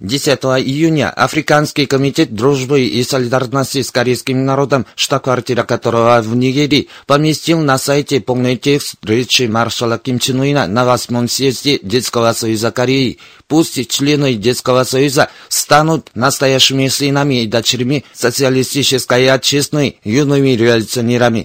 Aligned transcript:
10 0.00 0.40
июня 0.66 1.08
Африканский 1.10 1.86
комитет 1.86 2.34
дружбы 2.34 2.82
и 2.82 3.04
солидарности 3.04 3.80
с 3.80 3.92
корейским 3.92 4.44
народом, 4.44 4.86
штаб-квартира 4.96 5.62
которого 5.62 6.20
в 6.20 6.34
Нигерии, 6.34 6.88
поместил 7.06 7.60
на 7.60 7.78
сайте 7.78 8.20
полный 8.20 8.56
текст 8.56 8.96
речи 9.04 9.44
маршала 9.44 9.98
Ким 9.98 10.18
Чен 10.18 10.40
Уина 10.40 10.66
на 10.66 10.84
восьмом 10.84 11.28
съезде 11.28 11.78
Детского 11.80 12.32
союза 12.32 12.72
Кореи. 12.72 13.18
Пусть 13.46 13.88
члены 13.88 14.34
Детского 14.34 14.82
союза 14.82 15.30
станут 15.48 16.10
настоящими 16.16 16.88
сынами 16.88 17.42
и 17.42 17.46
дочерями 17.46 18.04
социалистической 18.12 19.30
отчизны, 19.30 20.00
юными 20.02 20.50
революционерами. 20.50 21.44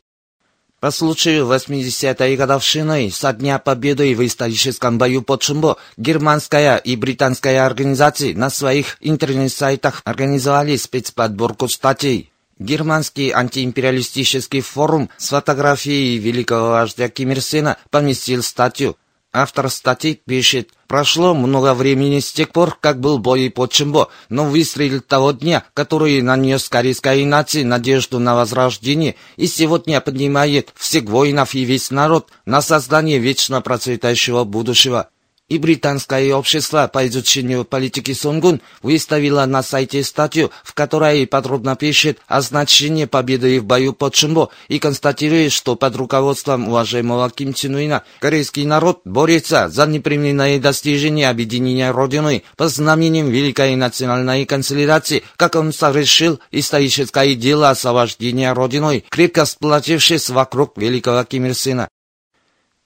По 0.80 0.91
случаю 0.91 1.45
80-й 1.45 2.38
годовщины 2.38 3.11
со 3.11 3.33
Дня 3.33 3.59
Победы 3.59 4.16
в 4.16 4.25
историческом 4.25 4.97
бою 4.97 5.22
под 5.22 5.44
Шумбо 5.44 5.75
германская 5.97 6.77
и 6.77 6.95
британская 6.95 7.66
организации 7.66 8.31
на 8.31 8.49
своих 8.49 8.95
интернет-сайтах 9.02 10.02
организовали 10.05 10.77
спецподборку 10.77 11.67
статей. 11.67 12.31
Германский 12.59 13.31
антиимпериалистический 13.31 14.61
форум 14.61 15.09
с 15.17 15.30
фотографией 15.30 16.17
великого 16.17 16.69
вождя 16.69 17.09
Ким 17.09 17.31
Ир 17.31 17.41
Сена 17.41 17.77
поместил 17.89 18.41
статью 18.41 18.95
Автор 19.31 19.69
статьи 19.69 20.22
пишет, 20.25 20.72
прошло 20.90 21.36
много 21.36 21.73
времени 21.76 22.20
с 22.20 22.34
тех 22.34 22.50
пор, 22.50 22.76
как 22.82 23.00
был 23.00 23.20
бой 23.20 23.50
под 23.52 23.72
Чимбо, 23.72 24.09
но 24.28 24.44
выстрел 24.44 25.00
того 25.00 25.31
дня, 25.31 25.64
который 25.76 26.22
нанес 26.22 26.68
корейской 26.68 27.23
нации 27.23 27.64
надежду 27.64 28.20
на 28.20 28.36
возрождение 28.36 29.16
и 29.38 29.48
сегодня 29.48 30.02
поднимает 30.02 30.73
всех 30.76 31.04
воинов 31.04 31.54
и 31.54 31.64
весь 31.64 31.92
народ 31.92 32.30
на 32.46 32.62
создание 32.62 33.20
вечно 33.20 33.62
процветающего 33.62 34.44
будущего 34.44 35.09
и 35.50 35.58
британское 35.58 36.33
общество 36.33 36.89
по 36.92 37.05
изучению 37.08 37.66
политики 37.66 38.14
Сунгун 38.14 38.61
выставило 38.81 39.45
на 39.45 39.64
сайте 39.64 40.03
статью, 40.03 40.52
в 40.64 40.73
которой 40.73 41.28
подробно 41.28 41.75
пишет 41.75 42.19
о 42.28 42.41
значении 42.41 43.06
победы 43.06 43.59
в 43.59 43.66
бою 43.66 43.94
под 43.94 44.16
Шимбо 44.16 44.50
и 44.67 44.80
констатирует, 44.80 45.52
что 45.52 45.75
под 45.75 45.95
руководством 45.95 46.67
уважаемого 46.67 47.30
Ким 47.30 47.53
Чен 47.53 47.75
Уина 47.75 48.03
корейский 48.19 48.66
народ 48.66 49.02
борется 49.06 49.69
за 49.69 49.88
непременное 49.88 50.59
достижение 50.59 51.30
объединения 51.30 51.91
Родины 51.91 52.44
по 52.56 52.67
знамениям 52.67 53.30
Великой 53.30 53.75
национальной 53.75 54.45
консолидации, 54.45 55.24
как 55.35 55.56
он 55.56 55.74
совершил 55.74 56.40
историческое 56.51 57.35
дело 57.35 57.69
освобождения 57.69 58.53
Родиной, 58.53 59.06
крепко 59.09 59.45
сплотившись 59.45 60.29
вокруг 60.29 60.78
великого 60.78 61.24
Ким 61.24 61.45
Ир 61.45 61.56
Сена. 61.56 61.90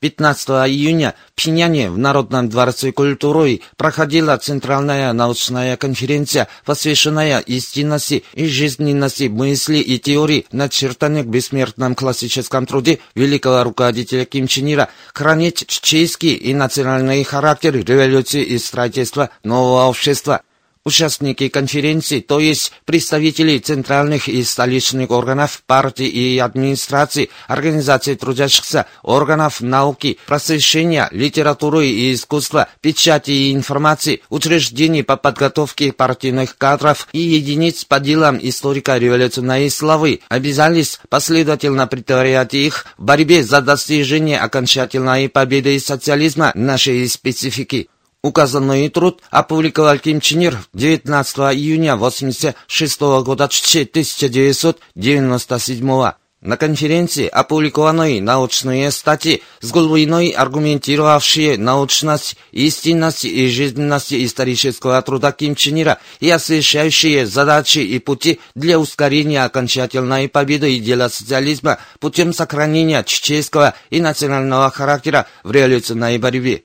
15 0.03 0.49
июня 0.67 1.15
в 1.31 1.37
Пхеньяне 1.37 1.89
в 1.89 1.97
Народном 1.97 2.49
дворце 2.49 2.91
культуры 2.91 3.61
проходила 3.77 4.35
центральная 4.35 5.13
научная 5.13 5.77
конференция, 5.77 6.49
посвященная 6.65 7.39
истинности 7.39 8.25
и 8.33 8.45
жизненности 8.45 9.29
мысли 9.29 9.77
и 9.77 9.97
теории, 9.99 10.45
начертанных 10.51 11.23
в 11.23 11.29
бессмертном 11.29 11.95
классическом 11.95 12.65
труде 12.65 12.99
великого 13.15 13.63
руководителя 13.63 14.25
Ким 14.25 14.47
Чен 14.47 14.73
Ира, 14.73 14.89
хранить 15.13 15.65
чеченский 15.67 16.33
и 16.33 16.53
национальный 16.53 17.23
характер 17.23 17.73
революции 17.73 18.43
и 18.43 18.57
строительства 18.57 19.29
нового 19.41 19.87
общества– 19.87 20.41
Участники 20.85 21.47
конференции, 21.47 22.19
то 22.19 22.41
есть 22.41 22.73
представители 22.83 23.57
центральных 23.57 24.27
и 24.27 24.43
столичных 24.43 25.11
органов 25.11 25.63
партии 25.65 26.07
и 26.07 26.37
администрации, 26.39 27.29
организаций 27.47 28.15
трудящихся, 28.15 28.85
органов 29.01 29.61
науки, 29.61 30.17
просвещения, 30.25 31.07
литературы 31.13 31.87
и 31.87 32.13
искусства, 32.13 32.67
печати 32.81 33.31
и 33.31 33.53
информации, 33.53 34.23
учреждений 34.29 35.03
по 35.03 35.15
подготовке 35.15 35.93
партийных 35.93 36.57
кадров 36.57 37.07
и 37.13 37.19
единиц 37.19 37.85
по 37.85 38.01
делам 38.01 38.37
историко-революционной 38.41 39.69
славы, 39.69 40.19
обязались 40.27 40.99
последовательно 41.07 41.87
притворять 41.87 42.53
их 42.55 42.87
в 42.97 43.05
борьбе 43.05 43.41
за 43.43 43.61
достижение 43.61 44.37
окончательной 44.37 45.29
победы 45.29 45.79
социализма 45.79 46.51
нашей 46.55 47.07
специфики. 47.07 47.87
Указанный 48.23 48.87
труд 48.87 49.21
опубликовал 49.31 49.99
Ким 49.99 50.21
Чен 50.21 50.39
Ир 50.41 50.57
19 50.73 51.37
июня 51.57 51.95
1986 51.95 53.01
года 53.01 53.43
1997 53.43 56.11
на 56.39 56.57
конференции 56.57 57.27
опубликованы 57.27 58.21
научные 58.21 58.91
статьи 58.91 59.43
с 59.59 59.71
глубиной 59.71 60.29
аргументировавшие 60.29 61.57
научность, 61.57 62.37
истинность 62.53 63.25
и 63.25 63.49
жизненность 63.49 64.13
исторического 64.13 65.01
труда 65.01 65.33
Ким 65.33 65.55
Чен 65.55 65.81
Ира 65.81 65.97
и 66.21 66.29
освещающие 66.29 67.25
задачи 67.25 67.79
и 67.79 67.99
пути 67.99 68.39
для 68.55 68.79
ускорения 68.79 69.43
окончательной 69.43 70.29
победы 70.29 70.77
идеала 70.77 71.09
социализма 71.09 71.79
путем 71.99 72.31
сохранения 72.31 73.03
чеченского 73.03 73.73
и 73.89 73.99
национального 73.99 74.69
характера 74.69 75.27
в 75.43 75.51
революционной 75.51 76.17
борьбе. 76.19 76.63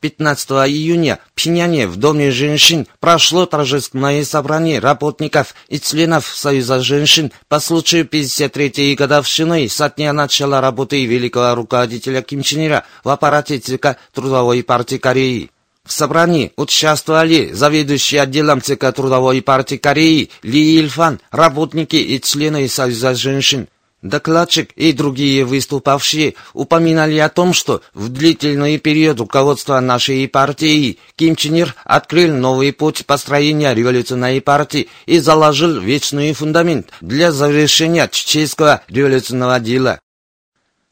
15 0.00 0.50
июня 0.68 1.18
в 1.30 1.34
Пхеняне 1.34 1.86
в 1.86 1.96
Доме 1.96 2.30
женщин 2.30 2.86
прошло 3.00 3.46
торжественное 3.46 4.24
собрание 4.24 4.78
работников 4.78 5.54
и 5.68 5.80
членов 5.80 6.26
Союза 6.26 6.80
женщин 6.80 7.32
по 7.48 7.60
случаю 7.60 8.04
53-й 8.04 8.94
годовщины 8.94 9.68
со 9.68 9.90
дня 9.90 10.12
начала 10.12 10.60
работы 10.60 11.04
великого 11.04 11.54
руководителя 11.54 12.22
Ким 12.22 12.42
Чен 12.42 12.66
Ира 12.66 12.84
в 13.04 13.08
аппарате 13.08 13.58
ЦК 13.58 13.96
Трудовой 14.12 14.62
партии 14.62 14.98
Кореи. 14.98 15.50
В 15.84 15.92
собрании 15.92 16.52
участвовали 16.56 17.52
заведующий 17.52 18.18
отделом 18.18 18.60
ЦК 18.60 18.92
Трудовой 18.92 19.40
партии 19.40 19.76
Кореи 19.76 20.30
Ли 20.42 20.78
Ильфан, 20.78 21.18
работники 21.30 21.96
и 21.96 22.20
члены 22.20 22.68
Союза 22.68 23.14
женщин. 23.14 23.68
Докладчик 24.02 24.70
и 24.76 24.92
другие 24.92 25.44
выступавшие 25.44 26.34
упоминали 26.54 27.18
о 27.18 27.28
том, 27.28 27.52
что 27.52 27.82
в 27.94 28.10
длительный 28.10 28.78
период 28.78 29.18
руководства 29.18 29.80
нашей 29.80 30.28
партии 30.28 30.98
Ким 31.16 31.34
Чен 31.34 31.56
Ир 31.56 31.74
открыл 31.84 32.32
новый 32.32 32.72
путь 32.72 33.04
построения 33.06 33.74
революционной 33.74 34.40
партии 34.40 34.88
и 35.06 35.18
заложил 35.18 35.80
вечный 35.80 36.32
фундамент 36.32 36.92
для 37.00 37.32
завершения 37.32 38.08
чеченского 38.08 38.82
революционного 38.88 39.58
дела. 39.58 39.98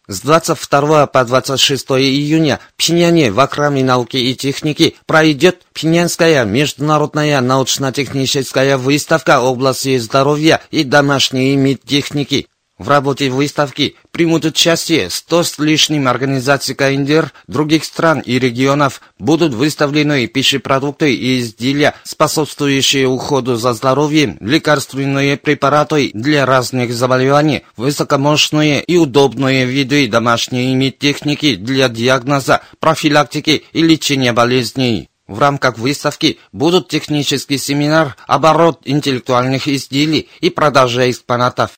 С 0.09 0.21
22 0.21 1.07
по 1.07 1.25
26 1.25 1.87
июня 1.93 2.61
в 2.75 2.77
Пхеньяне 2.77 3.31
в 3.31 3.39
Акраме 3.39 3.85
науки 3.85 4.17
и 4.17 4.35
техники 4.35 4.97
пройдет 5.07 5.63
Пхеньянская 5.73 6.45
международная 6.45 7.41
научно-техническая 7.41 8.79
выставка 8.79 9.41
области 9.41 9.97
здоровья 9.99 10.61
и 10.73 10.83
домашней 10.83 11.55
медтехники. 11.57 12.49
В 12.79 12.91
работе 12.91 13.31
выставки 13.31 13.97
примут 14.11 14.45
участие 14.45 15.09
100 15.09 15.45
с 15.45 15.59
лишним 15.59 16.09
организаций 16.09 16.75
КНДР 16.75 17.33
других 17.47 17.85
стран 17.85 18.21
и 18.21 18.39
регионов. 18.39 19.01
Будут 19.19 19.55
выставлены 19.55 20.27
пищепродукты 20.27 21.15
и 21.15 21.41
изделия, 21.41 21.95
способствующие 22.03 23.09
уходу 23.09 23.57
за 23.57 23.73
здоровьем, 23.73 24.37
лекарственные 24.41 25.39
препараты 25.39 26.11
для 26.13 26.45
разных 26.45 26.93
заболеваний, 26.93 27.63
высокомощные 27.79 28.83
и 28.83 28.99
удобные 28.99 29.65
виды 29.65 30.07
домашней 30.07 30.75
медтехники 30.75 31.55
для 31.55 31.89
диагноза, 31.89 32.61
профилактики 32.79 33.65
и 33.73 33.83
лечения 33.83 34.35
болезней. 34.35 35.09
В 35.27 35.39
рамках 35.39 35.79
выставки 35.79 36.39
будут 36.53 36.89
технический 36.89 37.57
семинар, 37.57 38.17
оборот 38.27 38.83
интеллектуальных 38.85 39.67
изделий 39.67 40.29
и 40.41 40.51
продажа 40.51 41.11
экспонатов. 41.11 41.71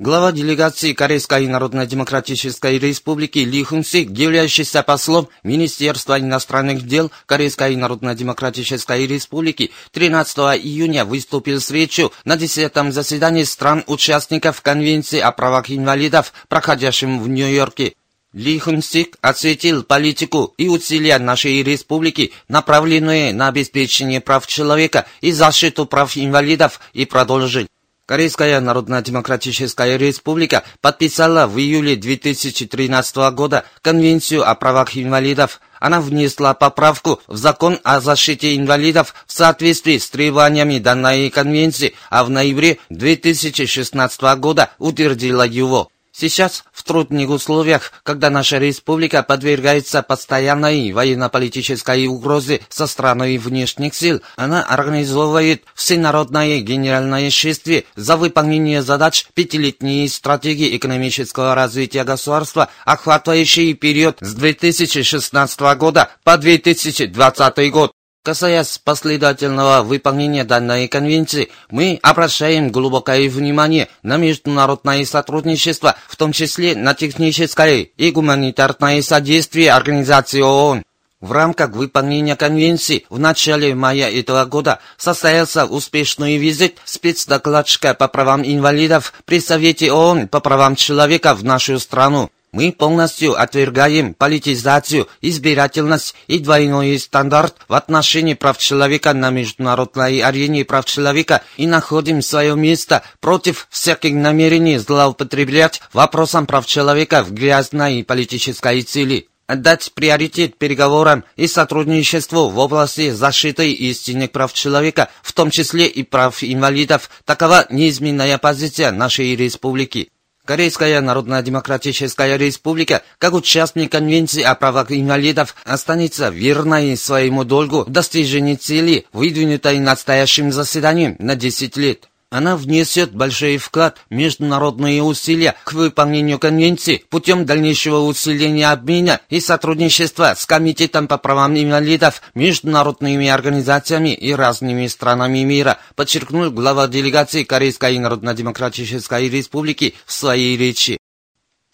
Глава 0.00 0.30
делегации 0.30 0.92
Корейской 0.92 1.48
Народно-Демократической 1.48 2.78
Республики 2.78 3.40
Ли 3.40 3.64
Хун 3.64 3.82
Сик, 3.82 4.10
являющийся 4.10 4.84
послом 4.84 5.28
Министерства 5.42 6.20
иностранных 6.20 6.86
дел 6.86 7.10
Корейской 7.26 7.74
Народно-Демократической 7.74 9.08
Республики, 9.08 9.72
13 9.90 10.38
июня 10.62 11.04
выступил 11.04 11.60
с 11.60 11.72
речью 11.72 12.12
на 12.24 12.36
10-м 12.36 12.92
заседании 12.92 13.42
стран-участников 13.42 14.62
Конвенции 14.62 15.18
о 15.18 15.32
правах 15.32 15.68
инвалидов, 15.68 16.32
проходящем 16.46 17.20
в 17.20 17.28
Нью-Йорке. 17.28 17.94
Ли 18.32 18.56
Хун 18.60 18.82
Сик 18.82 19.16
осветил 19.20 19.82
политику 19.82 20.54
и 20.58 20.68
усилия 20.68 21.18
нашей 21.18 21.64
республики, 21.64 22.32
направленные 22.46 23.34
на 23.34 23.48
обеспечение 23.48 24.20
прав 24.20 24.46
человека 24.46 25.06
и 25.22 25.32
защиту 25.32 25.86
прав 25.86 26.16
инвалидов, 26.16 26.78
и 26.92 27.04
продолжил. 27.04 27.66
Корейская 28.08 28.58
Народно-Демократическая 28.60 29.98
Республика 29.98 30.64
подписала 30.80 31.46
в 31.46 31.58
июле 31.58 31.94
2013 31.94 33.16
года 33.34 33.66
Конвенцию 33.82 34.48
о 34.48 34.54
правах 34.54 34.96
инвалидов. 34.96 35.60
Она 35.78 36.00
внесла 36.00 36.54
поправку 36.54 37.20
в 37.26 37.36
закон 37.36 37.78
о 37.84 38.00
защите 38.00 38.56
инвалидов 38.56 39.14
в 39.26 39.32
соответствии 39.34 39.98
с 39.98 40.08
требованиями 40.08 40.78
данной 40.78 41.28
конвенции, 41.28 41.96
а 42.08 42.24
в 42.24 42.30
ноябре 42.30 42.78
2016 42.88 44.22
года 44.38 44.70
утвердила 44.78 45.46
его. 45.46 45.90
Сейчас, 46.20 46.64
в 46.72 46.82
трудных 46.82 47.30
условиях, 47.30 47.92
когда 48.02 48.28
наша 48.28 48.58
республика 48.58 49.22
подвергается 49.22 50.02
постоянной 50.02 50.90
военно-политической 50.90 52.08
угрозе 52.08 52.60
со 52.68 52.88
стороны 52.88 53.38
внешних 53.38 53.94
сил, 53.94 54.20
она 54.34 54.64
организовывает 54.64 55.62
всенародное 55.76 56.58
генеральное 56.58 57.30
шествие 57.30 57.84
за 57.94 58.16
выполнение 58.16 58.82
задач 58.82 59.28
пятилетней 59.32 60.08
стратегии 60.08 60.76
экономического 60.76 61.54
развития 61.54 62.02
государства, 62.02 62.68
охватывающей 62.84 63.74
период 63.74 64.18
с 64.20 64.34
2016 64.34 65.60
года 65.76 66.10
по 66.24 66.36
2020 66.36 67.70
год. 67.70 67.92
Касаясь 68.22 68.78
последовательного 68.78 69.82
выполнения 69.82 70.44
данной 70.44 70.88
конвенции, 70.88 71.48
мы 71.70 71.98
обращаем 72.02 72.70
глубокое 72.70 73.28
внимание 73.30 73.88
на 74.02 74.16
международное 74.16 75.04
сотрудничество, 75.06 75.96
в 76.08 76.16
том 76.16 76.32
числе 76.32 76.76
на 76.76 76.94
техническое 76.94 77.88
и 77.96 78.10
гуманитарное 78.10 79.00
содействие 79.02 79.72
Организации 79.72 80.40
ООН. 80.40 80.82
В 81.20 81.32
рамках 81.32 81.70
выполнения 81.70 82.36
конвенции 82.36 83.04
в 83.10 83.18
начале 83.18 83.74
мая 83.74 84.08
этого 84.08 84.44
года 84.44 84.78
состоялся 84.96 85.64
успешный 85.64 86.36
визит 86.36 86.78
спецдокладчика 86.84 87.94
по 87.94 88.06
правам 88.06 88.44
инвалидов 88.44 89.12
при 89.24 89.40
Совете 89.40 89.90
ООН 89.90 90.28
по 90.28 90.40
правам 90.40 90.76
человека 90.76 91.34
в 91.34 91.42
нашу 91.42 91.80
страну. 91.80 92.30
Мы 92.52 92.72
полностью 92.72 93.38
отвергаем 93.38 94.14
политизацию, 94.14 95.06
избирательность 95.20 96.14
и 96.28 96.38
двойной 96.38 96.98
стандарт 96.98 97.56
в 97.68 97.74
отношении 97.74 98.34
прав 98.34 98.56
человека 98.56 99.12
на 99.12 99.30
международной 99.30 100.20
арене 100.20 100.64
прав 100.64 100.86
человека 100.86 101.42
и 101.58 101.66
находим 101.66 102.22
свое 102.22 102.56
место 102.56 103.02
против 103.20 103.66
всяких 103.70 104.14
намерений 104.14 104.78
злоупотреблять 104.78 105.82
вопросом 105.92 106.46
прав 106.46 106.64
человека 106.66 107.22
в 107.22 107.32
грязной 107.32 108.02
политической 108.02 108.82
цели 108.82 109.28
отдать 109.48 109.92
приоритет 109.94 110.58
переговорам 110.58 111.24
и 111.36 111.48
сотрудничеству 111.48 112.48
в 112.50 112.58
области 112.58 113.10
защиты 113.10 113.72
истинных 113.72 114.30
прав 114.30 114.52
человека, 114.52 115.10
в 115.22 115.32
том 115.32 115.50
числе 115.50 115.86
и 115.86 116.02
прав 116.02 116.44
инвалидов. 116.44 117.10
Такова 117.24 117.66
неизменная 117.70 118.38
позиция 118.38 118.92
нашей 118.92 119.34
республики. 119.34 120.10
Корейская 120.48 121.02
Народно-Демократическая 121.02 122.38
Республика, 122.38 123.02
как 123.18 123.34
участник 123.34 123.92
Конвенции 123.92 124.42
о 124.42 124.54
правах 124.54 124.90
инвалидов, 124.90 125.54
останется 125.64 126.30
верной 126.30 126.96
своему 126.96 127.44
долгу 127.44 127.84
в 127.84 127.90
достижении 127.90 128.54
цели, 128.54 129.04
выдвинутой 129.12 129.78
настоящим 129.78 130.50
заседанием 130.50 131.16
на 131.18 131.36
10 131.36 131.76
лет. 131.76 132.08
Она 132.30 132.56
внесет 132.56 133.14
большой 133.14 133.56
вклад 133.56 133.96
в 134.10 134.14
международные 134.14 135.02
усилия 135.02 135.54
к 135.64 135.72
выполнению 135.72 136.38
конвенции 136.38 137.02
путем 137.08 137.46
дальнейшего 137.46 138.00
усиления 138.00 138.70
обмена 138.70 139.20
и 139.30 139.40
сотрудничества 139.40 140.34
с 140.36 140.44
Комитетом 140.44 141.08
по 141.08 141.16
правам 141.16 141.56
инвалидов, 141.58 142.20
международными 142.34 143.28
организациями 143.28 144.12
и 144.12 144.34
разными 144.34 144.86
странами 144.88 145.38
мира, 145.38 145.78
подчеркнул 145.96 146.50
глава 146.50 146.86
делегации 146.86 147.44
Корейской 147.44 147.98
Народно-Демократической 147.98 149.30
Республики 149.30 149.94
в 150.04 150.12
своей 150.12 150.58
речи. 150.58 150.98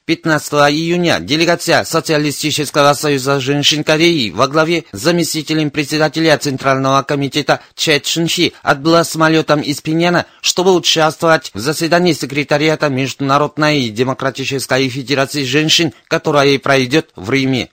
15 0.06 0.52
июня 0.70 1.18
делегация 1.18 1.82
Социалистического 1.82 2.92
союза 2.92 3.40
женщин 3.40 3.82
Кореи 3.82 4.28
во 4.28 4.48
главе 4.48 4.84
с 4.92 5.00
заместителем 5.00 5.70
председателя 5.70 6.36
Центрального 6.36 7.02
комитета 7.04 7.60
Че 7.74 8.00
Чунхи 8.00 8.52
отбыла 8.62 9.04
самолетом 9.04 9.62
из 9.62 9.80
Пиняна, 9.80 10.26
чтобы 10.42 10.74
участвовать 10.74 11.50
в 11.54 11.58
заседании 11.58 12.12
секретариата 12.12 12.90
Международной 12.90 13.88
демократической 13.88 14.90
федерации 14.90 15.44
женщин, 15.44 15.94
которая 16.08 16.58
пройдет 16.58 17.08
в 17.16 17.30
Риме. 17.30 17.70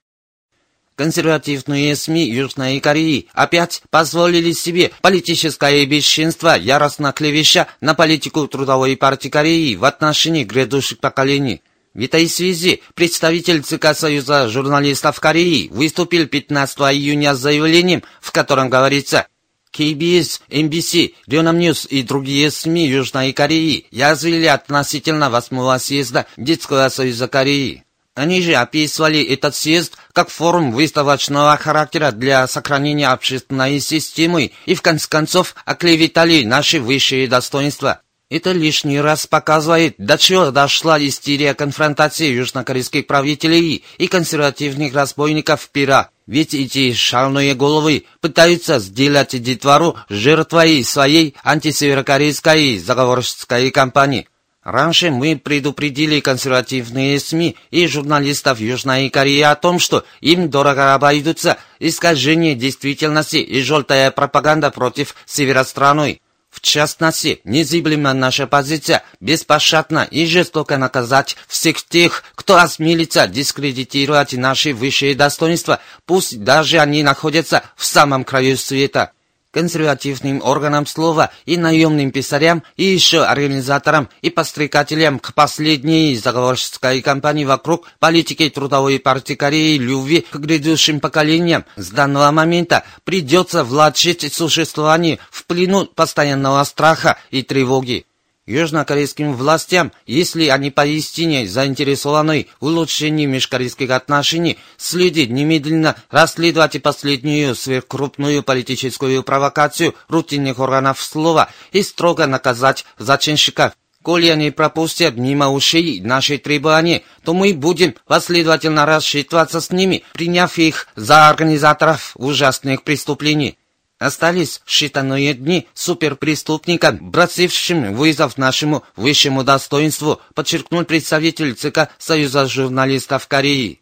Консервативные 0.96 1.98
СМИ 1.98 2.30
Южной 2.30 2.80
Кореи 2.80 3.28
опять 3.34 3.82
позволили 3.90 4.54
себе 4.54 4.92
политическое 5.02 5.86
бесчинство, 5.86 6.58
яростно 6.58 7.12
клевеща 7.12 7.68
на 7.82 7.94
политику 7.94 8.48
Трудовой 8.48 8.96
партии 8.96 9.28
Кореи 9.28 9.76
в 9.76 9.84
отношении 9.84 10.46
грядущих 10.46 11.00
поколений. 11.00 11.62
В 11.94 12.02
этой 12.02 12.30
связи 12.30 12.82
представитель 12.94 13.64
ЦК 13.64 13.94
Союза 13.94 14.48
журналистов 14.48 15.20
Кореи 15.20 15.68
выступил 15.68 16.26
15 16.26 16.78
июня 16.94 17.36
с 17.36 17.40
заявлением, 17.40 18.04
в 18.22 18.32
котором 18.32 18.70
говорится 18.70 19.28
KBS, 19.74 20.40
MBC, 20.50 21.16
Рёнхап 21.28 21.60
News 21.60 21.86
и 21.90 22.04
другие 22.04 22.50
СМИ 22.50 22.88
Южной 22.88 23.34
Кореи 23.34 23.88
язвили 23.92 24.46
относительно 24.46 25.30
8 25.30 25.80
съезда 25.80 26.28
Детского 26.38 26.88
Союза 26.88 27.28
Кореи. 27.28 27.84
Они 28.16 28.42
же 28.42 28.54
описывали 28.54 29.22
этот 29.24 29.54
съезд 29.56 29.98
как 30.14 30.30
форум 30.30 30.72
выставочного 30.72 31.58
характера 31.58 32.12
для 32.12 32.48
сохранения 32.48 33.10
общественной 33.10 33.82
системы 33.82 34.52
и 34.66 34.76
в 34.76 34.82
конце 34.82 35.10
концов 35.10 35.56
оклеветали 35.66 36.44
наши 36.46 36.80
высшие 36.80 37.28
достоинства. 37.28 38.02
Это 38.32 38.54
лишний 38.54 39.02
раз 39.02 39.28
показывает, 39.28 39.96
до 39.98 40.18
чего 40.18 40.52
дошла 40.52 40.98
истерия 41.06 41.54
конфронтации 41.54 42.32
южнокорейских 42.32 43.06
правителей 43.06 43.84
и 43.98 44.08
консервативных 44.08 44.94
разбойников 44.94 45.68
пира. 45.68 46.12
Ведь 46.28 46.54
эти 46.54 46.94
шальные 46.94 47.56
головы 47.56 48.06
пытаются 48.22 48.80
сделать 48.80 49.32
детвору 49.44 49.98
жертвой 50.08 50.82
своей 50.86 51.36
антисеверокорейской 51.44 52.78
заговорческой 52.78 53.70
кампании. 53.70 54.30
Раньше 54.64 55.12
мы 55.12 55.36
предупредили 55.36 56.22
консервативные 56.22 57.20
СМИ 57.20 57.58
и 57.70 57.86
журналистов 57.86 58.62
Южной 58.62 59.10
Кореи 59.10 59.42
о 59.42 59.56
том, 59.56 59.78
что 59.78 60.06
им 60.22 60.50
дорого 60.50 60.94
обойдутся 60.94 61.58
искажение 61.80 62.56
действительности 62.56 63.38
и 63.38 63.62
желтая 63.62 64.10
пропаганда 64.10 64.72
против 64.72 65.16
севеространы. 65.26 66.22
В 66.52 66.60
частности, 66.60 67.40
незыблема 67.46 68.14
наша 68.14 68.46
позиция 68.46 69.04
беспощадно 69.22 70.04
и 70.04 70.26
жестоко 70.26 70.78
наказать 70.78 71.38
всех 71.48 71.82
тех, 71.84 72.24
кто 72.36 72.58
осмелится 72.58 73.26
дискредитировать 73.26 74.34
наши 74.34 74.74
высшие 74.74 75.16
достоинства, 75.16 75.80
пусть 76.06 76.44
даже 76.44 76.80
они 76.80 77.04
находятся 77.04 77.64
в 77.78 77.86
самом 77.86 78.26
краю 78.26 78.58
света 78.58 79.14
консервативным 79.52 80.42
органам 80.44 80.86
слова 80.88 81.32
и 81.46 81.58
наемным 81.58 82.12
писарям, 82.12 82.64
и 82.78 82.86
еще 82.86 83.24
организаторам 83.24 84.10
и 84.22 84.30
подстрекателям 84.30 85.20
к 85.20 85.34
последней 85.34 86.16
заговорческой 86.16 87.02
кампании 87.02 87.46
вокруг 87.46 87.88
политики 88.00 88.50
Трудовой 88.50 89.00
партии 89.00 89.34
Кореи 89.34 89.78
любви 89.78 90.26
к 90.30 90.36
грядущим 90.38 91.00
поколениям. 91.00 91.66
С 91.76 91.90
данного 91.90 92.32
момента 92.32 92.84
придется 93.04 93.64
влачить 93.64 94.34
существование 94.34 95.20
в 95.30 95.46
плену 95.46 95.86
постоянного 95.86 96.64
страха 96.64 97.18
и 97.30 97.44
тревоги 97.44 98.06
южнокорейским 98.46 99.34
властям, 99.34 99.92
если 100.06 100.48
они 100.48 100.72
поистине 100.72 101.48
заинтересованы 101.48 102.48
в 102.60 102.66
улучшении 102.66 103.26
межкорейских 103.26 103.92
отношений, 103.92 104.58
следует 104.78 105.30
немедленно 105.30 105.96
расследовать 106.10 106.82
последнюю 106.82 107.56
сверхкрупную 107.56 108.44
политическую 108.44 109.24
провокацию 109.24 109.96
рутинных 110.08 110.60
органов 110.60 111.02
слова 111.02 111.50
и 111.72 111.82
строго 111.84 112.26
наказать 112.28 112.86
зачинщиков. 112.98 113.74
Коли 114.04 114.30
они 114.30 114.50
пропустят 114.50 115.16
мимо 115.16 115.50
ушей 115.50 116.00
наши 116.02 116.40
требования, 116.40 117.04
то 117.24 117.36
мы 117.36 117.54
будем 117.54 117.94
последовательно 118.08 118.88
рассчитываться 118.88 119.62
с 119.62 119.70
ними, 119.70 120.04
приняв 120.14 120.58
их 120.58 120.88
за 120.96 121.30
организаторов 121.30 122.14
ужасных 122.16 122.84
преступлений. 122.84 123.58
Остались 124.02 124.62
считанные 124.66 125.36
дни 125.36 125.68
суперпреступникам, 125.76 127.12
бросившим 127.12 127.94
вызов 127.94 128.36
нашему 128.36 128.84
высшему 128.96 129.44
достоинству, 129.44 130.20
подчеркнул 130.34 130.86
представитель 130.86 131.54
ЦК 131.54 131.90
Союза 132.00 132.48
журналистов 132.48 133.28
Кореи. 133.28 133.81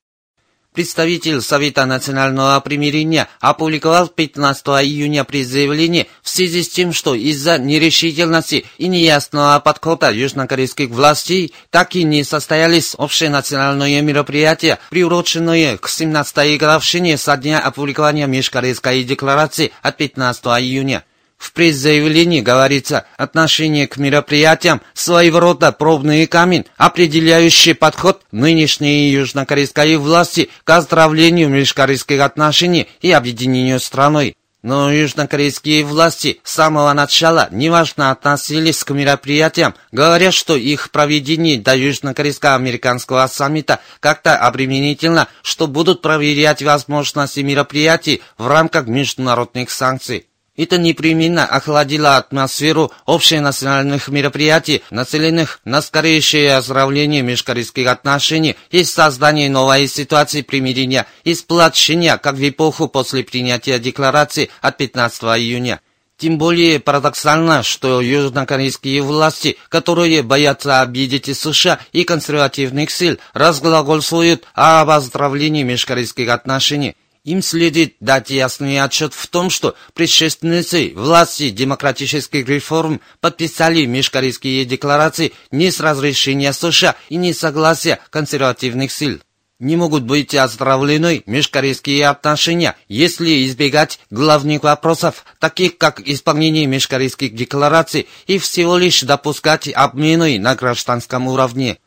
Представитель 0.74 1.42
Совета 1.42 1.86
национального 1.86 2.60
примирения 2.60 3.28
опубликовал 3.40 4.08
15 4.08 4.68
июня 4.68 5.26
заявлении 5.32 6.08
в 6.22 6.30
связи 6.30 6.62
с 6.62 6.70
тем, 6.70 6.94
что 6.94 7.16
из-за 7.16 7.58
нерешительности 7.58 8.66
и 8.78 8.88
неясного 8.88 9.60
подхода 9.60 10.12
южнокорейских 10.12 10.90
властей 10.90 11.54
так 11.72 11.96
и 11.96 12.04
не 12.04 12.24
состоялись 12.24 12.94
общенациональные 12.98 14.02
мероприятия, 14.04 14.78
приуроченные 14.92 15.80
к 15.80 15.88
17-й 15.88 16.58
годовщине 16.58 17.18
со 17.18 17.36
дня 17.36 17.60
опубликования 17.60 18.28
Межкорейской 18.28 19.04
декларации 19.04 19.72
от 19.82 19.98
15 19.98 20.46
июня. 20.46 21.04
В 21.40 21.54
пресс-заявлении 21.54 22.42
говорится, 22.42 23.06
отношение 23.18 23.88
к 23.88 23.96
мероприятиям 23.96 24.82
своего 24.94 25.40
рода 25.40 25.72
пробный 25.72 26.28
камень, 26.28 26.66
определяющий 26.76 27.74
подход 27.74 28.22
нынешней 28.34 29.10
южнокорейской 29.10 29.96
власти 29.96 30.50
к 30.66 30.70
оздоровлению 30.70 31.48
межкорейских 31.48 32.20
отношений 32.20 32.90
и 33.00 33.14
объединению 33.14 33.80
страной. 33.80 34.36
Но 34.62 34.92
южнокорейские 34.92 35.86
власти 35.86 36.42
с 36.44 36.52
самого 36.52 36.92
начала 36.92 37.48
неважно 37.52 38.12
относились 38.12 38.84
к 38.84 38.92
мероприятиям, 38.92 39.74
говоря, 39.94 40.34
что 40.34 40.58
их 40.58 40.92
проведение 40.92 41.58
до 41.58 41.74
южнокорейско-американского 41.78 43.26
саммита 43.28 43.80
как-то 44.02 44.36
обременительно, 44.36 45.30
что 45.42 45.68
будут 45.68 46.02
проверять 46.02 46.62
возможности 46.62 47.40
мероприятий 47.40 48.22
в 48.38 48.48
рамках 48.48 48.88
международных 48.88 49.70
санкций. 49.70 50.29
Это 50.60 50.78
непременно 50.78 51.46
охладило 51.46 52.18
атмосферу 52.18 52.92
общенациональных 53.06 54.10
мероприятий, 54.10 54.84
нацеленных 54.92 55.62
на 55.64 55.82
скорейшее 55.82 56.58
оздоровление 56.58 57.22
межкорейских 57.22 57.88
отношений 57.88 58.58
и 58.70 58.84
создание 58.84 59.50
новой 59.50 59.88
ситуации 59.88 60.42
примирения 60.42 61.06
и 61.24 61.34
сплочения, 61.34 62.18
как 62.18 62.36
в 62.36 62.50
эпоху 62.50 62.90
после 62.90 63.24
принятия 63.24 63.80
декларации 63.80 64.50
от 64.60 64.76
15 64.76 65.24
июня. 65.40 65.80
Тем 66.18 66.38
более 66.38 66.82
парадоксально, 66.82 67.64
что 67.64 68.02
южнокорейские 68.02 69.02
власти, 69.02 69.56
которые 69.70 70.24
боятся 70.24 70.82
обидеть 70.82 71.34
США 71.38 71.80
и 71.94 72.04
консервативных 72.04 72.92
сил, 72.92 73.18
разглагольствуют 73.32 74.44
об 74.56 74.90
оздоровлении 74.90 75.64
межкорейских 75.64 76.28
отношений. 76.28 76.98
Им 77.30 77.44
следует 77.44 77.94
дать 78.00 78.32
ясный 78.32 78.82
отчет 78.82 79.14
в 79.14 79.28
том, 79.28 79.52
что 79.52 79.76
предшественницы 79.94 80.94
власти 80.96 81.52
демократических 81.52 82.50
реформ 82.50 83.02
подписали 83.22 83.86
межкорейские 83.86 84.66
декларации 84.66 85.34
не 85.52 85.70
с 85.70 85.80
разрешения 85.80 86.54
США 86.54 86.96
и 87.08 87.18
не 87.18 87.34
согласия 87.34 88.00
консервативных 88.10 88.92
сил. 88.92 89.20
Не 89.60 89.76
могут 89.76 90.06
быть 90.06 90.34
оздоровлены 90.34 91.22
межкорейские 91.28 92.08
отношения, 92.08 92.76
если 92.88 93.46
избегать 93.46 94.00
главных 94.10 94.64
вопросов, 94.64 95.24
таких 95.38 95.78
как 95.78 96.02
исполнение 96.08 96.66
межкорейских 96.66 97.36
деклараций 97.36 98.08
и 98.26 98.40
всего 98.40 98.76
лишь 98.76 99.04
допускать 99.04 99.68
обмены 99.72 100.40
на 100.40 100.56
гражданском 100.56 101.28
уровне. 101.28 101.78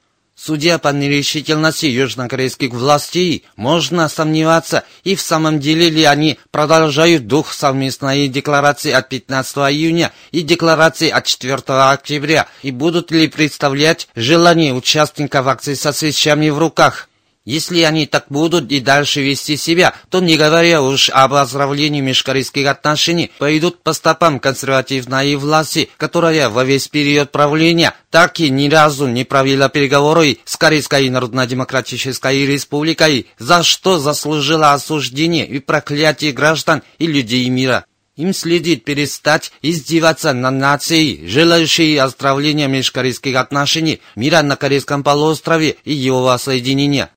Судя 0.45 0.79
по 0.79 0.89
нерешительности 0.89 1.87
южнокорейских 1.87 2.71
властей, 2.71 3.45
можно 3.55 4.09
сомневаться, 4.09 4.83
и 5.05 5.15
в 5.15 5.21
самом 5.21 5.61
деле 5.61 5.89
ли 5.89 6.03
они 6.03 6.37
продолжают 6.51 7.29
дух 7.29 7.53
совместной 7.53 8.27
декларации 8.27 8.91
от 8.91 9.09
15 9.09 9.57
июня 9.59 10.11
и 10.33 10.41
декларации 10.41 11.11
от 11.11 11.27
4 11.27 11.59
октября, 11.69 12.49
и 12.65 12.73
будут 12.73 13.13
ли 13.13 13.29
представлять 13.29 14.09
желание 14.17 14.75
участников 14.75 15.47
акции 15.47 15.75
со 15.75 15.93
свечами 15.93 16.51
в 16.51 16.59
руках. 16.59 17.09
Если 17.45 17.81
они 17.81 18.07
так 18.07 18.27
будут 18.29 18.71
и 18.71 18.79
дальше 18.79 19.21
вести 19.21 19.57
себя, 19.57 19.95
то, 20.11 20.21
не 20.21 20.37
говоря 20.37 20.81
уж 20.81 21.11
об 21.11 21.35
оздоровлении 21.35 22.01
межкорейских 22.01 22.69
отношений, 22.69 23.33
пойдут 23.39 23.83
по 23.83 23.93
стопам 23.95 24.39
консервативной 24.39 25.35
власти, 25.35 25.89
которая 25.97 26.49
во 26.49 26.63
весь 26.63 26.87
период 26.87 27.33
правления 27.33 27.95
так 28.11 28.39
и 28.39 28.49
ни 28.49 28.69
разу 28.69 29.09
не 29.09 29.25
провела 29.25 29.69
переговоры 29.69 30.39
с 30.45 30.57
Корейской 30.57 31.11
Народно-Демократической 31.11 32.47
Республикой, 32.47 33.27
за 33.41 33.65
что 33.65 33.99
заслужила 33.99 34.73
осуждение 34.73 35.45
и 35.45 35.59
проклятие 35.59 36.31
граждан 36.31 36.85
и 36.99 37.09
людей 37.09 37.49
мира. 37.49 37.87
Им 38.15 38.35
следует 38.35 38.85
перестать 38.85 39.51
издеваться 39.63 40.33
над 40.33 40.55
нацией, 40.55 41.27
желающей 41.27 41.97
оздоровления 41.97 42.69
межкорейских 42.69 43.35
отношений, 43.35 44.01
мира 44.15 44.43
на 44.43 44.57
Корейском 44.57 45.03
полуострове 45.03 45.77
и 45.85 45.93
его 45.93 46.23
воссоединения. 46.23 47.11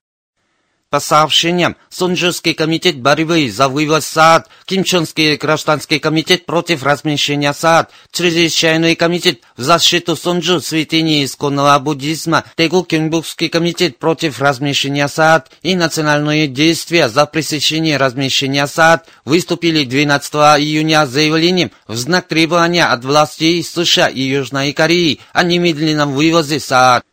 По 0.95 1.01
сообщениям, 1.01 1.75
Сунжурский 1.89 2.53
комитет 2.53 3.01
борьбы 3.01 3.51
за 3.51 3.67
вывоз 3.67 4.05
САД, 4.05 4.47
Кимчонский 4.63 5.35
гражданский 5.35 5.99
комитет 5.99 6.45
против 6.45 6.83
размещения 6.83 7.51
САД, 7.51 7.91
Чрезвычайный 8.13 8.95
комитет 8.95 9.41
в 9.57 9.61
защиту 9.61 10.15
Сунжу 10.15 10.61
святыни 10.61 11.25
исконного 11.25 11.77
буддизма, 11.79 12.45
Тегу 12.55 12.83
Кюнгбукский 12.83 13.49
комитет 13.49 13.99
против 13.99 14.39
размещения 14.39 15.09
САД. 15.09 15.51
И 15.63 15.75
национальные 15.75 16.47
действия 16.47 17.09
за 17.09 17.25
пресечение 17.25 17.97
размещения 17.97 18.65
САД 18.65 19.05
выступили 19.25 19.83
12 19.83 20.33
июня 20.61 21.05
заявлением 21.05 21.71
в 21.89 21.97
знак 21.97 22.29
требования 22.29 22.85
от 22.85 23.03
властей 23.03 23.61
США 23.65 24.07
и 24.07 24.21
Южной 24.21 24.71
Кореи 24.71 25.19
о 25.33 25.43
немедленном 25.43 26.13
вывозе 26.13 26.61
САД. 26.61 27.03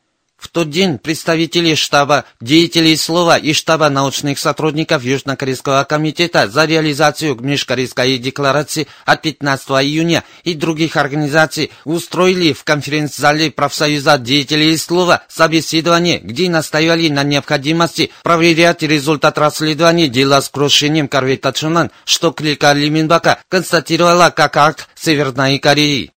В 0.42 0.48
тот 0.48 0.70
день 0.70 0.98
представители 0.98 1.76
штаба 1.76 2.24
деятелей 2.40 2.96
слова 2.96 3.38
и 3.38 3.52
штаба 3.52 3.88
научных 3.88 4.40
сотрудников 4.40 5.04
Южнокорейского 5.04 5.84
комитета 5.84 6.48
за 6.48 6.64
реализацию 6.64 7.36
межкорейской 7.36 8.18
декларации 8.18 8.88
от 9.04 9.22
15 9.22 9.68
июня 9.84 10.24
и 10.42 10.54
других 10.54 10.96
организаций 10.96 11.70
устроили 11.84 12.52
в 12.52 12.64
конференц-зале 12.64 13.52
профсоюза 13.52 14.18
деятелей 14.18 14.76
слова 14.78 15.22
собеседование, 15.28 16.18
где 16.18 16.50
настояли 16.50 17.08
на 17.08 17.22
необходимости 17.22 18.10
проверять 18.24 18.82
результат 18.82 19.38
расследования 19.38 20.08
дела 20.08 20.42
с 20.42 20.48
крушением 20.48 21.06
корвета 21.06 21.52
Чунан, 21.52 21.92
что 22.04 22.32
клика 22.32 22.72
Лиминбака 22.72 23.38
констатировала 23.48 24.30
как 24.30 24.56
акт 24.56 24.88
Северной 24.96 25.60
Кореи. 25.60 26.11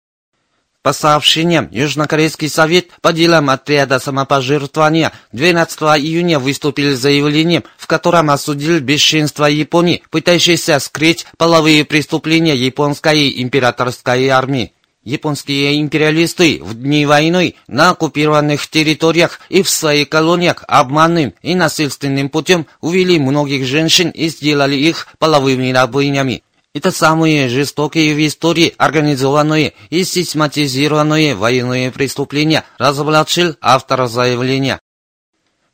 По 0.84 0.92
сообщениям, 0.92 1.70
Южнокорейский 1.72 2.50
совет 2.50 2.90
по 3.02 3.14
делам 3.14 3.50
отряда 3.50 4.00
самопожертвования 4.00 5.14
12 5.32 5.80
июня 5.80 6.40
выступил 6.40 6.92
с 6.94 7.00
заявлением, 7.00 7.64
в 7.78 7.88
котором 7.88 8.30
осудил 8.30 8.82
бесчинство 8.82 9.46
Японии, 9.46 10.04
пытающейся 10.10 10.78
скрыть 10.80 11.26
половые 11.38 11.86
преступления 11.86 12.54
японской 12.58 13.42
императорской 13.42 14.28
армии. 14.28 14.74
Японские 15.06 15.80
империалисты 15.80 16.62
в 16.62 16.74
дни 16.74 17.06
войны 17.06 17.56
на 17.68 17.92
оккупированных 17.92 18.68
территориях 18.68 19.40
и 19.48 19.64
в 19.64 19.70
своих 19.70 20.10
колониях 20.10 20.66
обманным 20.68 21.34
и 21.42 21.56
насильственным 21.56 22.28
путем 22.28 22.68
увели 22.82 23.20
многих 23.20 23.66
женщин 23.66 24.10
и 24.10 24.28
сделали 24.28 24.76
их 24.76 25.08
половыми 25.18 25.72
рабынями. 25.72 26.44
Это 26.74 26.90
самые 26.90 27.50
жестокие 27.50 28.16
в 28.16 28.28
истории 28.28 28.74
организованные 28.78 29.74
и 29.92 30.04
систематизированные 30.04 31.36
военные 31.36 31.92
преступления, 31.92 32.66
разоблачил 32.80 33.56
автор 33.62 34.08
заявления. 34.08 34.80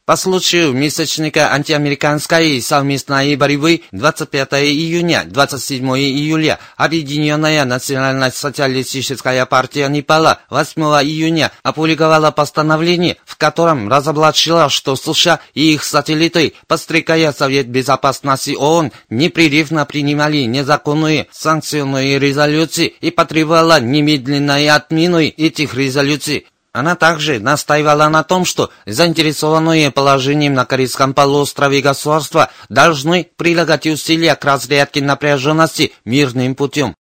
По 0.09 0.15
случаю 0.15 0.73
месячника 0.73 1.53
антиамериканской 1.53 2.59
совместной 2.63 3.35
борьбы 3.35 3.83
25 3.91 4.53
июня 4.53 5.23
27 5.27 5.85
июля 5.99 6.57
Объединенная 6.77 7.63
национально-социалистическая 7.63 9.45
партия 9.45 9.87
Непала 9.87 10.39
8 10.49 10.81
июня 11.03 11.51
опубликовала 11.61 12.31
постановление, 12.31 13.17
в 13.23 13.37
котором 13.37 13.87
разоблачила, 13.87 14.69
что 14.69 14.95
США 14.95 15.41
и 15.53 15.73
их 15.75 15.83
сателлиты, 15.83 16.55
подстрекая 16.65 17.31
Совет 17.31 17.67
Безопасности 17.67 18.55
ООН, 18.57 18.91
непрерывно 19.11 19.85
принимали 19.85 20.39
незаконные 20.45 21.27
санкционные 21.31 22.17
резолюции 22.17 22.87
и 22.99 23.11
потребовала 23.11 23.79
немедленной 23.79 24.69
отмены 24.69 25.27
этих 25.29 25.75
резолюций. 25.75 26.47
Она 26.71 26.95
также 26.95 27.39
настаивала 27.39 28.09
на 28.09 28.23
том, 28.23 28.45
что 28.45 28.69
заинтересованные 28.85 29.91
положением 29.91 30.53
на 30.53 30.65
Корейском 30.65 31.13
полуострове 31.13 31.81
государства 31.81 32.51
должны 32.69 33.29
прилагать 33.35 33.87
усилия 33.87 34.35
к 34.35 34.45
разрядке 34.45 35.01
напряженности 35.01 35.93
мирным 36.05 36.55
путем. 36.55 36.95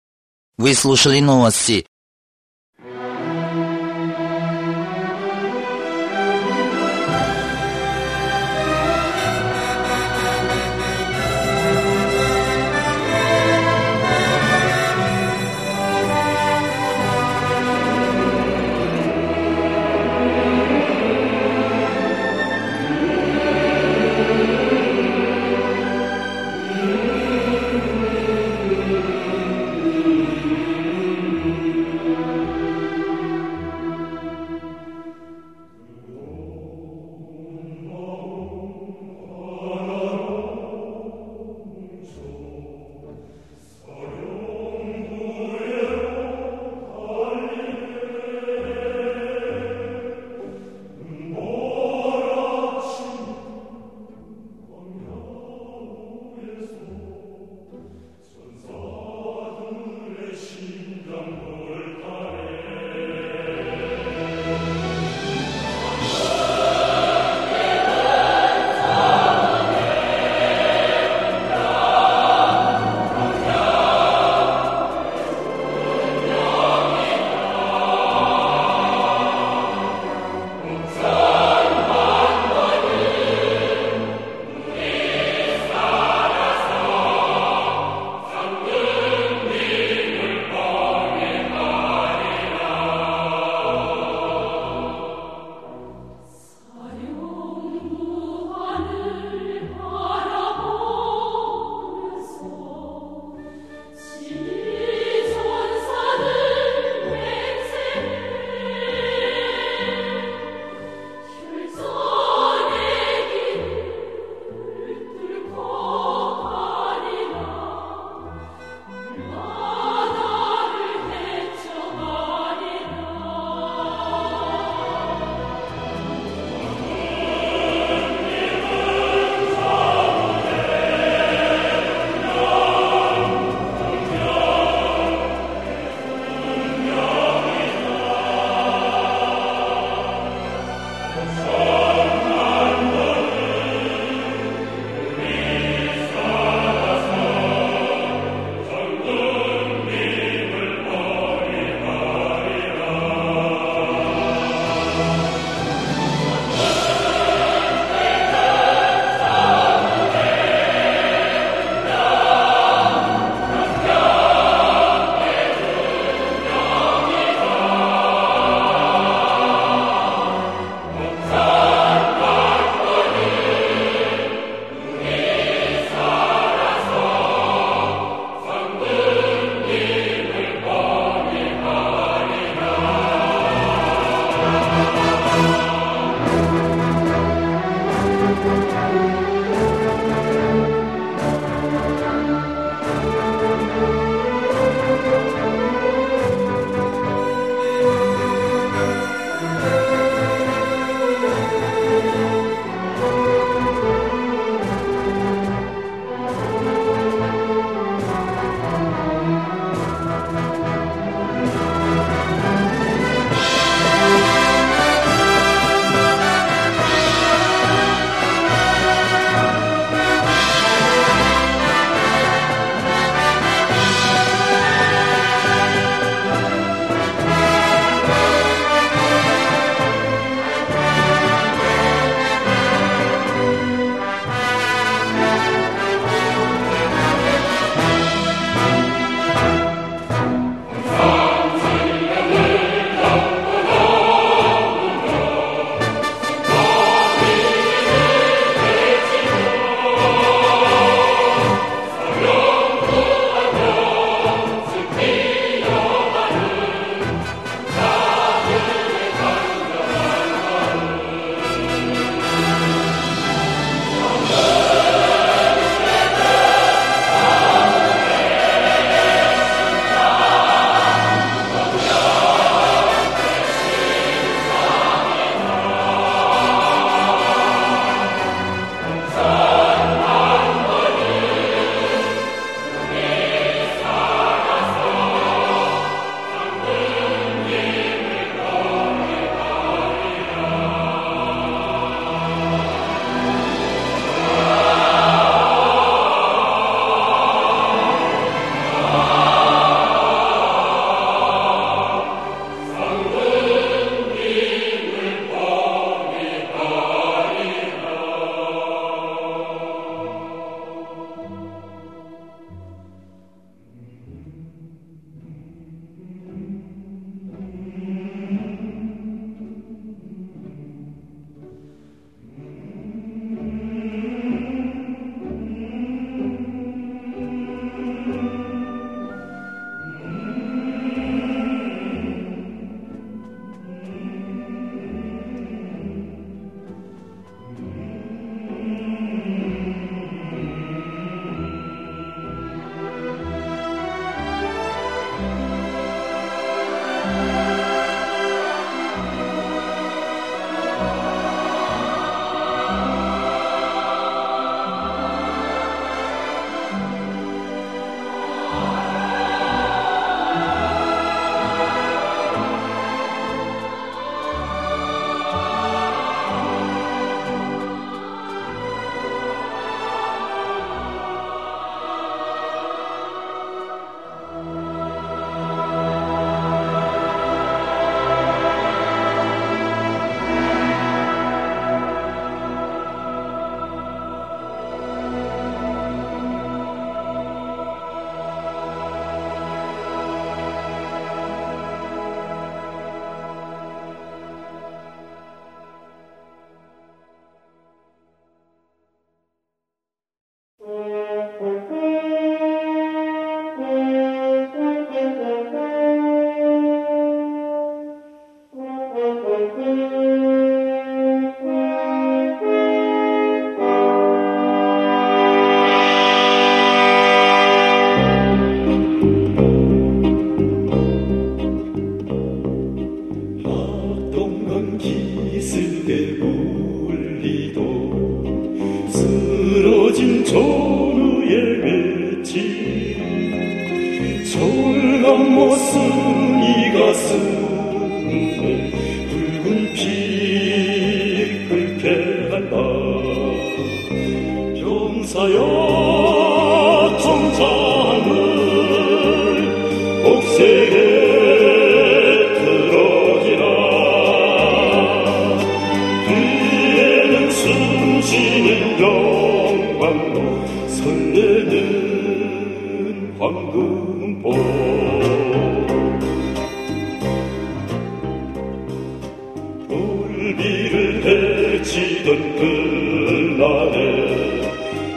Вы 0.59 0.75
слушали 0.75 1.21
новости. 1.21 1.87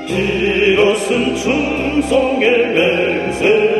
길었은 0.08 1.36
충성의 1.36 2.68
맹세. 2.74 3.78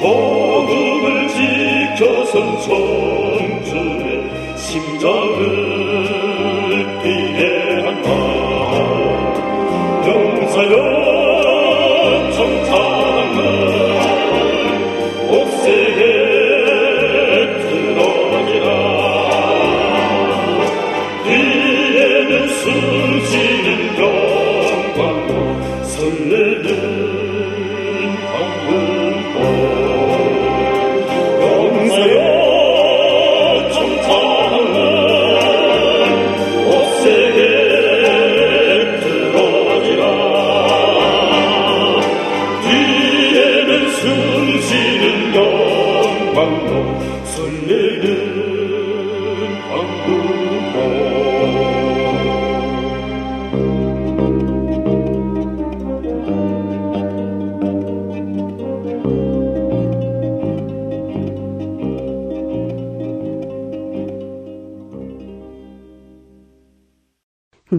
조국을 0.00 1.28
지켜선 1.28 2.60
천주의 2.60 4.22
심장을 4.56 6.17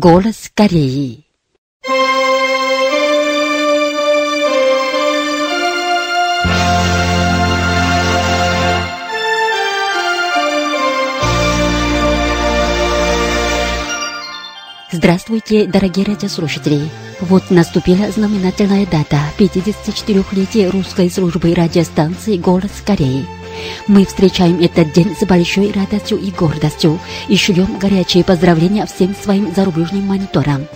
Голос 0.01 0.49
Кореи. 0.55 1.25
Здравствуйте, 14.89 15.67
дорогие 15.67 16.05
радиослушатели! 16.05 16.89
Вот 17.19 17.49
наступила 17.49 18.09
знаменательная 18.09 18.85
дата 18.85 19.17
54-летия 19.37 20.71
русской 20.71 21.11
службы 21.11 21.53
радиостанции 21.53 22.37
«Голос 22.37 22.71
Кореи». 22.85 23.38
Мы 23.87 24.05
встречаем 24.05 24.59
этот 24.61 24.91
день 24.93 25.15
с 25.19 25.25
большой 25.25 25.71
радостью 25.71 26.19
и 26.19 26.31
гордостью 26.31 26.99
и 27.27 27.35
шлем 27.35 27.79
горячие 27.79 28.23
поздравления 28.23 28.85
всем 28.85 29.15
своим 29.15 29.53
зарубежным 29.53 30.05
мониторам. 30.05 30.67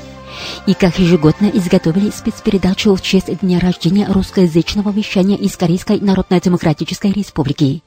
И 0.65 0.73
как 0.73 0.99
ежегодно 0.99 1.47
изготовили 1.47 2.09
спецпередачу 2.09 2.95
в 2.95 3.01
честь 3.01 3.39
дня 3.39 3.59
рождения 3.59 4.07
русскоязычного 4.07 4.91
вещания 4.91 5.37
из 5.37 5.55
Корейской 5.55 5.99
Народно-Демократической 5.99 7.11
Республики. 7.11 7.83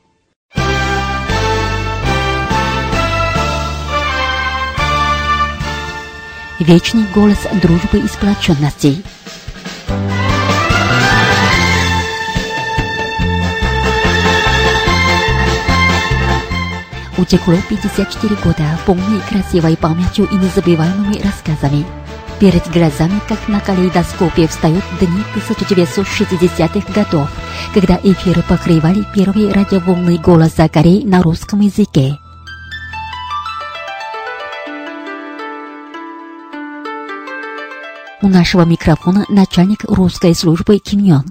Вечный 6.59 7.04
голос 7.14 7.38
дружбы 7.61 7.98
и 7.98 8.09
сплоченности. 8.09 9.02
Утекло 17.18 17.55
54 17.70 18.37
года, 18.44 18.79
полной 18.85 19.20
красивой 19.26 19.74
памятью 19.79 20.29
и 20.31 20.35
незабываемыми 20.35 21.22
рассказами. 21.22 21.87
Перед 22.38 22.70
глазами, 22.70 23.18
как 23.26 23.48
на 23.48 23.59
калейдоскопе, 23.61 24.46
встают 24.46 24.85
дни 25.00 25.22
1960-х 25.35 26.92
годов, 26.92 27.31
когда 27.72 27.98
эфиры 28.02 28.42
покрывали 28.42 29.02
первые 29.14 29.50
радиоволны 29.50 30.18
голоса 30.18 30.68
Кореи 30.68 31.05
на 31.05 31.22
русском 31.22 31.61
языке. 31.61 32.18
У 38.20 38.29
нашего 38.29 38.66
микрофона 38.66 39.24
начальник 39.31 39.85
русской 39.85 40.35
службы 40.35 40.79
Ким 40.79 41.02
Йон. 41.02 41.24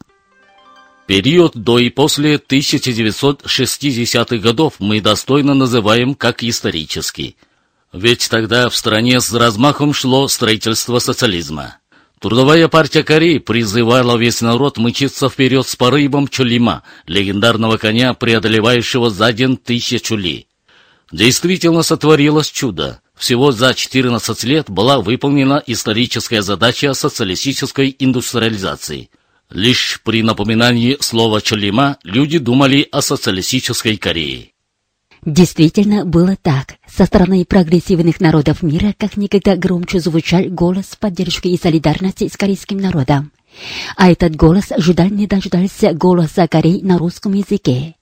Период 1.08 1.56
до 1.56 1.78
и 1.78 1.89
после 1.89 2.36
1960-х 2.36 4.38
годов 4.38 4.76
мы 4.80 5.02
достойно 5.02 5.54
называем 5.54 6.15
как 6.15 6.44
исторический. 6.44 7.38
Ведь 7.94 8.28
тогда 8.30 8.70
в 8.70 8.76
стране 8.76 9.22
с 9.22 9.32
размахом 9.32 9.94
шло 9.94 10.28
строительство 10.28 10.98
социализма. 10.98 11.78
Трудовая 12.20 12.68
партия 12.70 13.04
Кореи 13.04 13.38
призывала 13.38 14.18
весь 14.18 14.41
народ 14.41 14.80
мчиться 14.80 15.30
вперед 15.30 15.68
с 15.68 15.76
порывом 15.76 16.28
Чулима, 16.28 16.82
легендарного 17.06 17.78
коня, 17.78 18.15
преодолевающего 18.15 19.12
за 19.12 19.32
день 19.32 19.58
тысячу 19.58 20.15
ли. 20.15 20.48
Действительно 21.12 21.84
сотворилось 21.84 22.50
чудо. 22.50 23.00
Всего 23.15 23.52
за 23.52 23.76
14 23.76 24.44
лет 24.46 24.72
была 24.72 25.00
выполнена 25.00 25.62
историческая 25.68 26.41
задача 26.41 26.96
социалистической 26.96 27.96
индустриализации. 28.00 29.12
Лишь 29.49 30.01
при 30.03 30.23
напоминании 30.23 30.97
слова 30.99 31.41
«Чолима» 31.41 31.97
люди 32.03 32.39
думали 32.39 32.88
о 32.91 33.01
социалистической 33.01 33.97
Корее. 33.97 34.51
Действительно 35.23 36.05
было 36.05 36.36
так. 36.36 36.75
Со 36.88 37.05
стороны 37.05 37.45
прогрессивных 37.45 38.19
народов 38.19 38.62
мира 38.62 38.93
как 38.97 39.17
никогда 39.17 39.55
громче 39.55 39.99
звучал 39.99 40.43
голос 40.45 40.95
поддержки 40.99 41.47
и 41.47 41.58
солидарности 41.58 42.27
с 42.27 42.38
корейским 42.38 42.77
народом. 42.77 43.31
А 43.95 44.12
этот 44.12 44.36
голос 44.36 44.65
ждал 44.77 45.08
не 45.10 45.27
дождался 45.27 45.93
голоса 45.93 46.47
Кореи 46.47 46.81
на 46.81 46.97
русском 46.97 47.34
языке. 47.34 47.95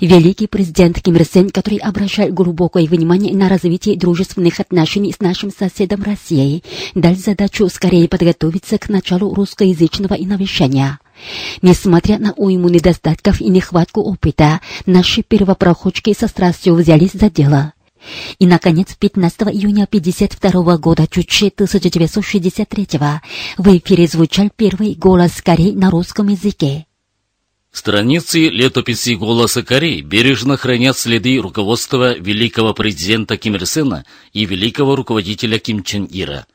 Великий 0.00 0.46
президент 0.46 1.00
Ким 1.00 1.16
Ир 1.16 1.24
Сен, 1.24 1.50
который 1.50 1.78
обращал 1.78 2.28
глубокое 2.28 2.84
внимание 2.86 3.34
на 3.34 3.48
развитие 3.48 3.96
дружественных 3.96 4.60
отношений 4.60 5.12
с 5.12 5.20
нашим 5.20 5.50
соседом 5.50 6.02
Россией, 6.02 6.62
дал 6.94 7.14
задачу 7.14 7.68
скорее 7.68 8.08
подготовиться 8.08 8.78
к 8.78 8.88
началу 8.88 9.34
русскоязычного 9.34 10.14
иновещания. 10.14 10.98
Несмотря 11.62 12.18
на 12.18 12.32
уйму 12.32 12.68
недостатков 12.68 13.40
и 13.40 13.48
нехватку 13.48 14.00
опыта, 14.02 14.60
наши 14.86 15.22
первопроходчики 15.22 16.14
со 16.18 16.26
страстью 16.26 16.74
взялись 16.74 17.12
за 17.12 17.30
дело. 17.30 17.72
И, 18.38 18.46
наконец, 18.46 18.94
15 18.98 19.42
июня 19.54 19.84
1952 19.84 20.76
года, 20.78 21.06
чуть 21.06 21.52
1963 21.54 22.88
в 23.56 23.78
эфире 23.78 24.06
звучал 24.06 24.50
первый 24.54 24.94
голос 24.94 25.40
Кореи 25.42 25.72
на 25.72 25.90
русском 25.90 26.28
языке. 26.28 26.86
Страницы 27.74 28.50
летописи 28.50 29.16
«Голоса 29.16 29.64
Кореи» 29.64 30.00
бережно 30.00 30.56
хранят 30.56 30.96
следы 30.96 31.38
руководства 31.40 32.16
великого 32.16 32.72
президента 32.72 33.36
Ким 33.36 33.56
Ир 33.56 33.66
Сена 33.66 34.04
и 34.32 34.44
великого 34.44 34.94
руководителя 34.94 35.58
Ким 35.58 35.82
Чен 35.82 36.06
Ира. 36.08 36.46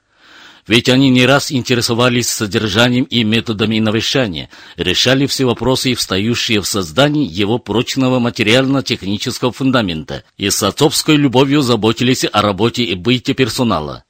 Ведь 0.65 0.87
они 0.87 1.09
не 1.09 1.25
раз 1.25 1.51
интересовались 1.51 2.29
содержанием 2.29 3.03
и 3.03 3.25
методами 3.25 3.79
инновещания, 3.79 4.49
решали 4.77 5.25
все 5.25 5.43
вопросы, 5.43 5.93
встающие 5.93 6.61
в 6.61 6.67
создании 6.67 7.27
его 7.27 7.57
прочного 7.59 8.19
материально-технического 8.19 9.51
фундамента, 9.51 10.23
и 10.37 10.49
с 10.49 10.63
отцовской 10.63 11.17
любовью 11.17 11.61
заботились 11.63 12.25
о 12.31 12.41
работе 12.41 12.85
и 12.85 12.95
быте 12.95 13.33
персонала. 13.33 14.05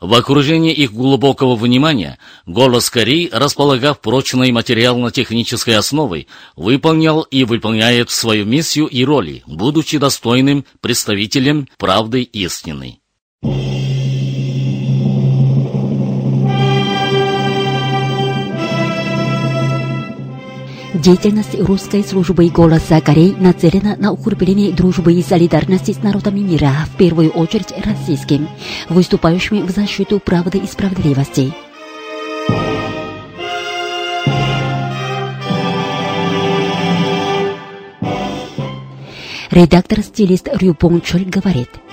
В 0.00 0.14
окружении 0.14 0.72
их 0.72 0.92
глубокого 0.92 1.56
внимания 1.56 2.18
«Голос 2.46 2.88
Кореи», 2.88 3.28
располагав 3.30 4.00
прочной 4.00 4.50
материально-технической 4.50 5.76
основой, 5.76 6.26
выполнял 6.56 7.20
и 7.22 7.44
выполняет 7.44 8.08
свою 8.10 8.46
миссию 8.46 8.86
и 8.86 9.04
роли, 9.04 9.42
будучи 9.46 9.98
достойным 9.98 10.64
представителем 10.80 11.68
правды 11.76 12.22
истины. 12.22 13.00
Деятельность 20.94 21.54
русской 21.54 22.02
службы 22.02 22.48
голоса 22.48 23.00
Кореи 23.00 23.36
нацелена 23.38 23.94
на 23.96 24.12
укрепление 24.12 24.72
дружбы 24.72 25.12
и 25.12 25.22
солидарности 25.22 25.92
с 25.92 26.02
народами 26.02 26.40
мира, 26.40 26.72
в 26.92 26.96
первую 26.96 27.30
очередь 27.30 27.72
российским, 27.84 28.48
выступающими 28.88 29.60
в 29.60 29.70
защиту 29.70 30.18
правды 30.18 30.58
и 30.58 30.66
справедливости. 30.66 31.52
Редактор-стилист 39.52 40.48
Рю 40.60 40.74
Понг 40.74 41.04
Чоль 41.04 41.24
говорит– 41.24 41.68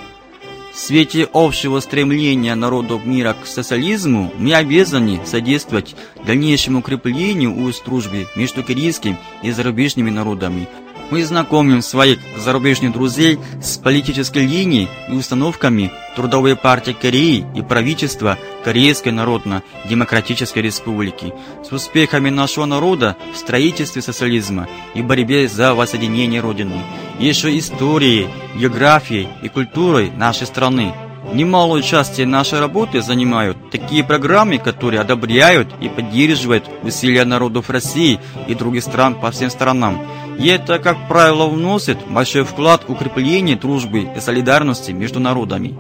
в 0.78 0.80
свете 0.80 1.28
общего 1.34 1.80
стремления 1.80 2.54
народов 2.54 3.04
мира 3.04 3.34
к 3.34 3.48
социализму 3.48 4.32
мы 4.38 4.54
обязаны 4.54 5.20
содействовать 5.26 5.96
дальнейшему 6.24 6.80
укреплению 6.80 7.64
уст 7.64 7.84
дружбы 7.84 8.28
между 8.36 8.64
корейскими 8.64 9.18
и 9.42 9.50
зарубежными 9.50 10.12
народами. 10.12 10.68
Мы 11.10 11.24
знакомим 11.24 11.82
своих 11.82 12.20
зарубежных 12.38 12.92
друзей 12.92 13.40
с 13.62 13.78
политической 13.78 14.46
линией 14.46 14.90
и 15.10 15.14
установками 15.14 15.90
Трудовой 16.18 16.58
партии 16.58 16.98
Кореи 17.00 17.46
и 17.56 17.62
правительства 17.62 18.38
Корейской 18.66 19.10
Народно-Демократической 19.10 20.60
Республики, 20.60 21.34
с 21.64 21.72
успехами 21.72 22.30
нашего 22.30 22.66
народа 22.66 23.16
в 23.34 23.38
строительстве 23.38 24.02
социализма 24.02 24.68
и 24.96 25.02
борьбе 25.02 25.48
за 25.48 25.76
воссоединение 25.76 26.42
Родины, 26.42 26.82
еще 27.20 27.58
историей, 27.58 28.28
географией 28.56 29.30
и 29.44 29.48
культурой 29.48 30.12
нашей 30.12 30.48
страны. 30.48 30.94
Немалую 31.34 31.84
часть 31.84 32.20
нашей 32.20 32.60
работы 32.60 33.02
занимают 33.02 33.70
такие 33.70 34.04
программы, 34.04 34.58
которые 34.58 35.02
одобряют 35.02 35.68
и 35.80 35.88
поддерживают 35.88 36.66
усилия 36.84 37.26
народов 37.26 37.70
России 37.70 38.20
и 38.48 38.56
других 38.56 38.84
стран 38.84 39.16
по 39.16 39.32
всем 39.32 39.50
сторонам. 39.50 40.06
И 40.40 40.48
это, 40.48 40.78
как 40.78 41.08
правило, 41.08 41.48
вносит 41.48 41.98
большой 42.08 42.44
вклад 42.44 42.84
в 42.88 42.92
укрепление 42.92 43.56
дружбы 43.56 44.08
и 44.16 44.20
солидарности 44.20 44.92
между 44.92 45.20
народами. 45.20 45.76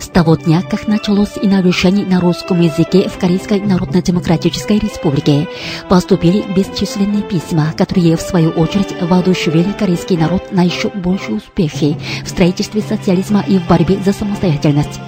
С 0.00 0.08
того 0.08 0.36
дня, 0.36 0.62
как 0.62 0.88
началось 0.88 1.36
иновирование 1.40 2.06
на 2.06 2.20
русском 2.20 2.60
языке 2.60 3.08
в 3.08 3.18
Корейской 3.18 3.60
Народно-Демократической 3.60 4.78
Республике, 4.78 5.48
поступили 5.88 6.42
бесчисленные 6.56 7.22
письма, 7.22 7.72
которые, 7.76 8.16
в 8.16 8.20
свою 8.20 8.50
очередь, 8.50 9.00
воодушевили 9.00 9.72
корейский 9.72 10.16
народ 10.16 10.50
на 10.50 10.62
еще 10.62 10.88
большие 10.88 11.36
успехи 11.36 11.98
в 12.24 12.28
строительстве 12.28 12.80
социализма 12.80 13.44
и 13.46 13.58
в 13.58 13.66
борьбе 13.68 13.98
за 14.04 14.12
самостоятельность. 14.12 14.98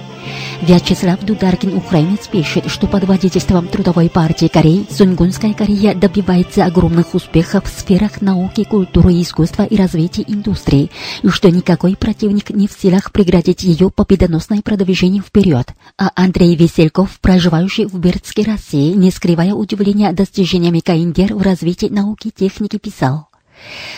Вячеслав 0.61 1.19
Дударкин, 1.25 1.75
украинец, 1.75 2.27
пишет, 2.27 2.69
что 2.69 2.85
под 2.85 3.05
водительством 3.05 3.67
Трудовой 3.67 4.11
партии 4.11 4.47
Кореи 4.47 4.85
Сунгунская 4.91 5.53
Корея 5.53 5.95
добивается 5.95 6.65
огромных 6.65 7.15
успехов 7.15 7.63
в 7.65 7.79
сферах 7.79 8.21
науки, 8.21 8.63
культуры, 8.63 9.19
искусства 9.19 9.63
и 9.63 9.75
развития 9.75 10.23
индустрии, 10.27 10.91
и 11.23 11.29
что 11.29 11.49
никакой 11.49 11.95
противник 11.95 12.51
не 12.51 12.67
в 12.67 12.73
силах 12.73 13.11
преградить 13.11 13.63
ее 13.63 13.89
победоносное 13.89 14.61
продвижение 14.61 15.23
вперед. 15.23 15.67
А 15.97 16.11
Андрей 16.15 16.55
Весельков, 16.55 17.19
проживающий 17.21 17.85
в 17.85 17.97
Бердске, 17.97 18.43
России, 18.43 18.93
не 18.93 19.09
скрывая 19.09 19.55
удивления 19.55 20.11
достижениями 20.11 20.79
КНДР 20.79 21.33
в 21.33 21.41
развитии 21.41 21.87
науки 21.87 22.27
и 22.27 22.31
техники, 22.31 22.77
писал. 22.77 23.30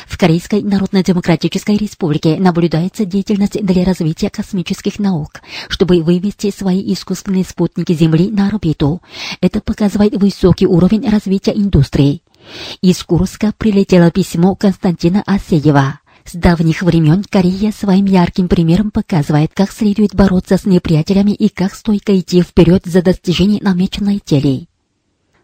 В 0.08 0.18
Корейской 0.18 0.62
Народно-Демократической 0.62 1.78
Республике 1.78 2.38
наблюдается 2.38 3.06
деятельность 3.06 3.64
для 3.64 3.84
развития 3.84 4.30
космических 4.30 5.00
наук, 5.00 5.42
чтобы 5.70 6.02
вывести 6.02 6.52
свои 6.52 6.94
искусственные 6.94 7.44
спутники 7.44 7.94
Земли 7.94 8.30
на 8.30 8.48
орбиту. 8.48 9.02
Это 9.42 9.62
показывает 9.62 10.16
высокий 10.16 10.68
уровень 10.68 11.10
развития 11.10 11.52
индустрии. 11.52 12.22
Из 12.82 13.02
Курска 13.04 13.54
прилетело 13.58 14.12
письмо 14.12 14.56
Константина 14.56 15.24
Асеева. 15.26 16.00
С 16.26 16.34
давних 16.34 16.82
времен 16.84 17.24
Корея 17.30 17.72
своим 17.72 18.06
ярким 18.06 18.48
примером 18.48 18.92
показывает, 18.92 19.52
как 19.54 19.72
следует 19.72 20.16
бороться 20.16 20.58
с 20.58 20.66
неприятелями 20.66 21.32
и 21.32 21.50
как 21.50 21.76
стойко 21.76 22.18
идти 22.18 22.42
вперед 22.42 22.84
за 22.86 23.02
достижение 23.02 23.62
намеченной 23.62 24.22
цели. 24.24 24.68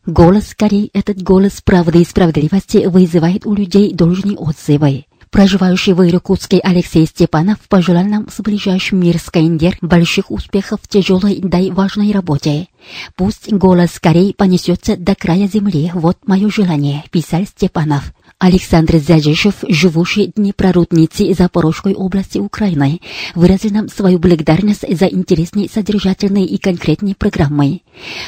Голос 0.09 0.55
Кореи, 0.55 0.89
этот 0.93 1.21
голос 1.21 1.61
правды 1.63 2.01
и 2.01 2.03
справедливости 2.03 2.87
вызывает 2.87 3.45
у 3.45 3.53
людей 3.53 3.93
должные 3.93 4.35
отзывы. 4.37 5.05
Проживающий 5.29 5.93
в 5.93 6.01
Иркутске 6.01 6.59
Алексей 6.63 7.05
Степанов 7.05 7.59
пожелал 7.69 8.05
нам 8.05 8.27
с 8.27 8.41
ближайшим 8.41 9.01
мир 9.01 9.19
с 9.19 9.29
КНДР 9.29 9.77
больших 9.81 10.31
успехов 10.31 10.79
в 10.81 10.87
тяжелой 10.87 11.39
да 11.43 11.59
и 11.59 11.69
важной 11.69 12.11
работе. 12.11 12.69
Пусть 13.15 13.53
голос 13.53 13.99
Кореи 13.99 14.33
понесется 14.33 14.97
до 14.97 15.13
края 15.13 15.47
земли, 15.47 15.91
вот 15.93 16.17
мое 16.25 16.49
желание, 16.49 17.03
писал 17.11 17.45
Степанов. 17.45 18.11
Александр 18.39 18.97
Зяджишев, 18.97 19.57
живущий 19.67 20.31
Днепрорудницы 20.35 21.31
Запорожской 21.35 21.93
области 21.93 22.39
Украины, 22.39 22.99
выразил 23.35 23.69
нам 23.69 23.89
свою 23.89 24.17
благодарность 24.17 24.85
за 24.97 25.05
интересные, 25.05 25.69
содержательные 25.69 26.47
и 26.47 26.57
конкретные 26.57 27.13
программы. 27.13 27.81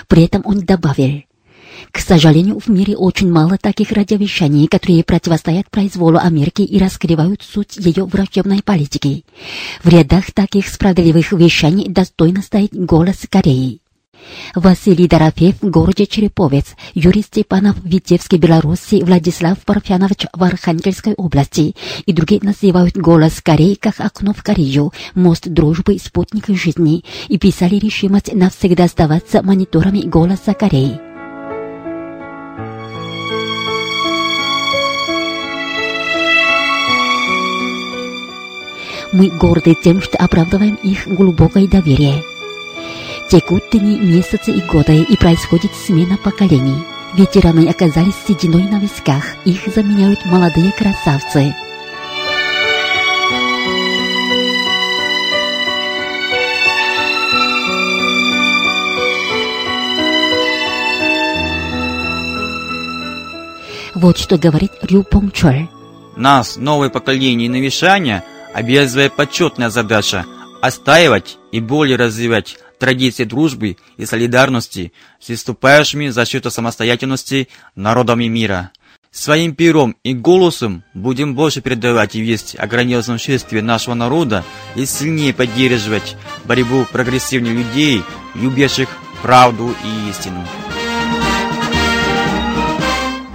При 0.08 0.26
этом 0.26 0.44
он 0.46 0.60
добавил, 0.60 1.24
к 1.92 2.00
сожалению, 2.00 2.60
в 2.60 2.68
мире 2.68 2.96
очень 2.96 3.32
мало 3.32 3.58
таких 3.58 3.92
радиовещаний, 3.92 4.68
которые 4.68 5.04
противостоят 5.04 5.70
произволу 5.70 6.18
Америки 6.18 6.62
и 6.62 6.78
раскрывают 6.78 7.42
суть 7.42 7.78
ее 7.78 8.06
врачебной 8.06 8.62
политики. 8.62 9.26
В 9.84 9.90
рядах 9.90 10.32
таких 10.32 10.68
справедливых 10.68 11.32
вещаний 11.32 11.88
достойно 11.88 12.42
стоит 12.42 12.74
голос 12.74 13.26
Кореи. 13.30 13.82
Василий 14.56 15.08
Дорофеев 15.08 15.62
в 15.62 15.70
городе 15.70 16.06
Череповец, 16.06 16.76
Юрий 16.94 17.22
Степанов 17.22 17.78
в 17.78 17.88
Витебске, 17.88 18.38
Беларуси, 18.38 19.02
Владислав 19.04 19.58
Парфянович 19.60 20.28
в 20.34 20.44
Архангельской 20.44 21.14
области 21.14 21.76
и 22.06 22.14
другие 22.14 22.42
называют 22.44 22.96
голос 22.98 23.42
Кореи 23.42 23.76
как 23.76 24.00
окно 24.00 24.34
в 24.34 24.44
Корею, 24.44 24.94
мост 25.16 25.48
дружбы, 25.48 25.98
спутник 25.98 26.48
жизни 26.50 27.04
и 27.28 27.38
писали 27.38 27.76
решимость 27.76 28.34
навсегда 28.34 28.86
оставаться 28.86 29.42
мониторами 29.42 30.02
голоса 30.02 30.54
Кореи. 30.54 31.11
Мы 39.14 39.28
горды 39.28 39.76
тем, 39.76 40.02
что 40.02 40.18
оправдываем 40.18 40.76
их 40.76 41.06
глубокое 41.08 41.68
доверие. 41.68 42.24
Текут 43.30 43.64
дни, 43.72 44.00
месяцы 44.00 44.52
и 44.52 44.62
годы, 44.62 45.04
и 45.04 45.18
происходит 45.18 45.72
смена 45.74 46.18
поколений. 46.18 46.78
Ветераны 47.14 47.68
оказались 47.68 48.14
сединой 48.26 48.64
на 48.70 48.80
висках, 48.80 49.24
их 49.44 49.68
заменяют 49.74 50.26
молодые 50.26 50.72
красавцы. 50.72 51.54
Вот 63.94 64.18
что 64.18 64.38
говорит 64.38 64.72
Рю 64.84 65.04
Пончоль. 65.04 65.68
Нас, 66.16 66.56
новое 66.56 66.90
поколение 66.90 67.50
навешания, 67.50 68.24
обязывает 68.54 69.16
почетная 69.16 69.70
задача 69.70 70.26
отстаивать 70.62 71.38
и 71.52 71.60
более 71.60 71.98
развивать 71.98 72.58
традиции 72.80 73.24
дружбы 73.24 73.78
и 73.98 74.06
солидарности 74.06 74.92
с 75.20 75.30
выступающими 75.30 76.10
за 76.10 76.26
счет 76.26 76.52
самостоятельности 76.52 77.48
народами 77.76 78.26
мира. 78.26 78.72
Своим 79.12 79.56
пером 79.56 79.98
и 80.04 80.14
голосом 80.14 80.84
будем 80.94 81.36
больше 81.36 81.62
передавать 81.62 82.16
весть 82.16 82.56
о 82.58 82.66
грандиозном 82.66 83.20
шествии 83.20 83.60
нашего 83.60 83.94
народа 83.94 84.46
и 84.76 84.86
сильнее 84.86 85.34
поддерживать 85.34 86.16
борьбу 86.46 86.88
прогрессивных 86.92 87.52
людей, 87.52 88.04
любящих 88.36 88.88
правду 89.22 89.76
и 89.84 90.10
истину. 90.10 90.48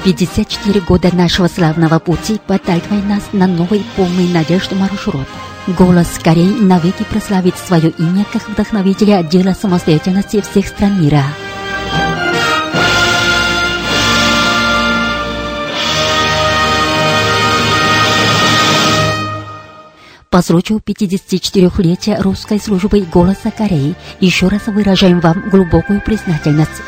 54 0.06 0.82
года 0.82 1.12
нашего 1.12 1.48
славного 1.48 1.98
пути 1.98 2.40
подталкивает 2.46 3.04
нас 3.08 3.22
на 3.32 3.48
новый 3.48 3.84
полный 3.96 4.28
надежд 4.28 4.70
маршрут. 4.70 5.26
Голос 5.66 6.06
Кореи 6.22 6.60
навеки 6.60 7.02
прославит 7.10 7.56
свое 7.58 7.90
имя 7.90 8.24
как 8.32 8.48
вдохновителя 8.48 9.24
дела 9.24 9.52
самостоятельности 9.52 10.40
всех 10.42 10.68
стран 10.68 11.02
мира. 11.02 11.24
По 20.30 20.40
случаю 20.40 20.80
54-летия 20.86 22.22
русской 22.22 22.60
службы 22.60 23.04
«Голоса 23.12 23.50
Кореи» 23.50 23.96
еще 24.20 24.46
раз 24.46 24.68
выражаем 24.68 25.18
вам 25.18 25.48
глубокую 25.50 26.00
признательность. 26.00 26.80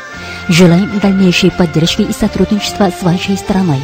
Желаем 0.49 0.99
дальнейшей 0.99 1.51
поддержки 1.51 2.01
и 2.01 2.11
сотрудничества 2.11 2.89
с 2.89 3.03
вашей 3.03 3.37
страной. 3.37 3.79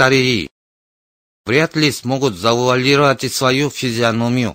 Кореи. 0.00 0.48
Вряд 1.44 1.76
ли 1.76 1.92
смогут 1.92 2.34
завуалировать 2.34 3.30
свою 3.30 3.68
физиономию. 3.68 4.54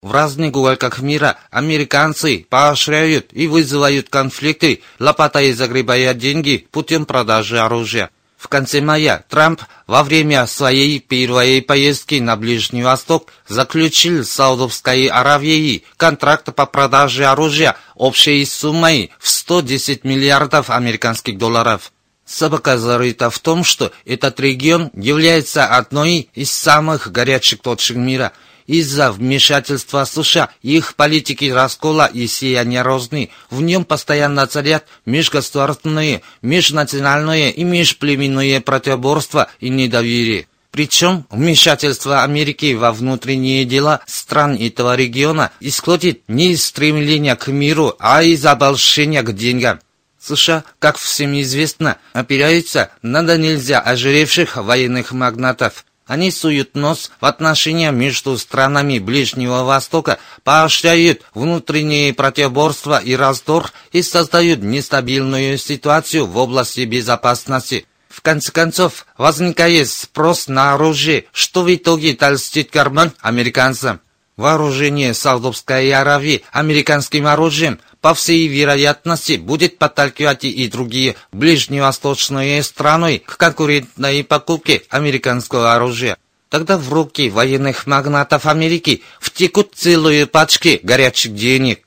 В 0.00 0.10
разных 0.10 0.56
уголках 0.56 1.00
мира 1.00 1.38
американцы 1.50 2.46
поощряют 2.48 3.26
и 3.32 3.46
вызывают 3.46 4.08
конфликты, 4.08 4.80
лопатой 4.98 5.52
загребая 5.52 6.14
деньги 6.14 6.66
путем 6.70 7.04
продажи 7.04 7.60
оружия. 7.60 8.08
В 8.38 8.48
конце 8.48 8.80
мая 8.80 9.22
Трамп 9.28 9.60
во 9.86 10.02
время 10.02 10.46
своей 10.46 10.98
первой 10.98 11.60
поездки 11.60 12.14
на 12.14 12.34
Ближний 12.34 12.82
Восток 12.82 13.30
заключил 13.48 14.24
с 14.24 14.30
Саудовской 14.30 15.08
Аравией 15.08 15.84
контракт 15.98 16.54
по 16.54 16.64
продаже 16.64 17.26
оружия 17.26 17.76
общей 17.96 18.42
суммой 18.46 19.10
в 19.18 19.28
110 19.28 20.04
миллиардов 20.04 20.70
американских 20.70 21.36
долларов. 21.36 21.92
Собака 22.28 22.78
зарыта 22.78 23.30
в 23.30 23.38
том, 23.38 23.64
что 23.64 23.90
этот 24.04 24.38
регион 24.38 24.90
является 24.94 25.64
одной 25.64 26.28
из 26.34 26.52
самых 26.52 27.10
горячих 27.10 27.60
точек 27.60 27.96
мира– 27.96 28.32
из-за 28.68 29.10
вмешательства 29.10 30.04
США 30.04 30.50
их 30.62 30.94
политики 30.94 31.46
раскола 31.46 32.06
и 32.06 32.26
сияния 32.26 32.82
розны, 32.82 33.30
в 33.50 33.62
нем 33.62 33.84
постоянно 33.86 34.46
царят 34.46 34.84
межгосударственные, 35.06 36.20
межнациональные 36.42 37.50
и 37.50 37.64
межплеменные 37.64 38.60
противоборства 38.60 39.48
и 39.58 39.70
недоверие. 39.70 40.48
Причем 40.70 41.24
вмешательство 41.30 42.22
Америки 42.22 42.74
во 42.74 42.92
внутренние 42.92 43.64
дела 43.64 44.02
стран 44.06 44.54
этого 44.54 44.94
региона 44.94 45.50
исходит 45.60 46.20
не 46.28 46.52
из 46.52 46.62
стремления 46.62 47.36
к 47.36 47.48
миру, 47.48 47.96
а 47.98 48.22
из 48.22 48.44
обольщения 48.44 49.22
к 49.22 49.32
деньгам. 49.34 49.80
США, 50.20 50.64
как 50.78 50.96
всем 50.98 51.38
известно, 51.40 51.98
опираются 52.12 52.90
на 53.02 53.22
да 53.22 53.36
нельзя 53.36 53.80
ожиревших 53.80 54.56
военных 54.56 55.12
магнатов. 55.12 55.84
Они 56.06 56.30
суют 56.30 56.74
нос 56.74 57.10
в 57.20 57.26
отношения 57.26 57.90
между 57.90 58.38
странами 58.38 58.98
Ближнего 58.98 59.62
Востока, 59.64 60.18
поощряют 60.42 61.20
внутренние 61.34 62.14
противоборства 62.14 62.98
и 62.98 63.14
раздор 63.14 63.72
и 63.92 64.00
создают 64.00 64.62
нестабильную 64.62 65.58
ситуацию 65.58 66.24
в 66.24 66.36
области 66.38 66.80
безопасности. 66.80 67.86
В 68.08 68.22
конце 68.22 68.50
концов, 68.50 69.06
возникает 69.18 69.90
спрос 69.90 70.48
на 70.48 70.72
оружие, 70.72 71.26
что 71.30 71.62
в 71.62 71.72
итоге 71.74 72.14
толстит 72.14 72.70
карман 72.70 73.12
американцам. 73.20 74.00
Вооружение 74.38 75.14
Саудовской 75.14 75.92
Аравии 75.92 76.42
американским 76.52 77.26
оружием 77.26 77.80
по 78.00 78.14
всей 78.14 78.46
вероятности, 78.46 79.36
будет 79.36 79.78
подталкивать 79.78 80.44
и 80.44 80.68
другие 80.68 81.16
ближневосточные 81.32 82.62
страны 82.62 83.18
к 83.24 83.36
конкурентной 83.36 84.24
покупке 84.24 84.82
американского 84.88 85.74
оружия. 85.74 86.16
Тогда 86.48 86.78
в 86.78 86.92
руки 86.92 87.28
военных 87.28 87.86
магнатов 87.86 88.46
Америки 88.46 89.02
втекут 89.20 89.72
целые 89.74 90.26
пачки 90.26 90.80
горячих 90.82 91.34
денег. 91.34 91.82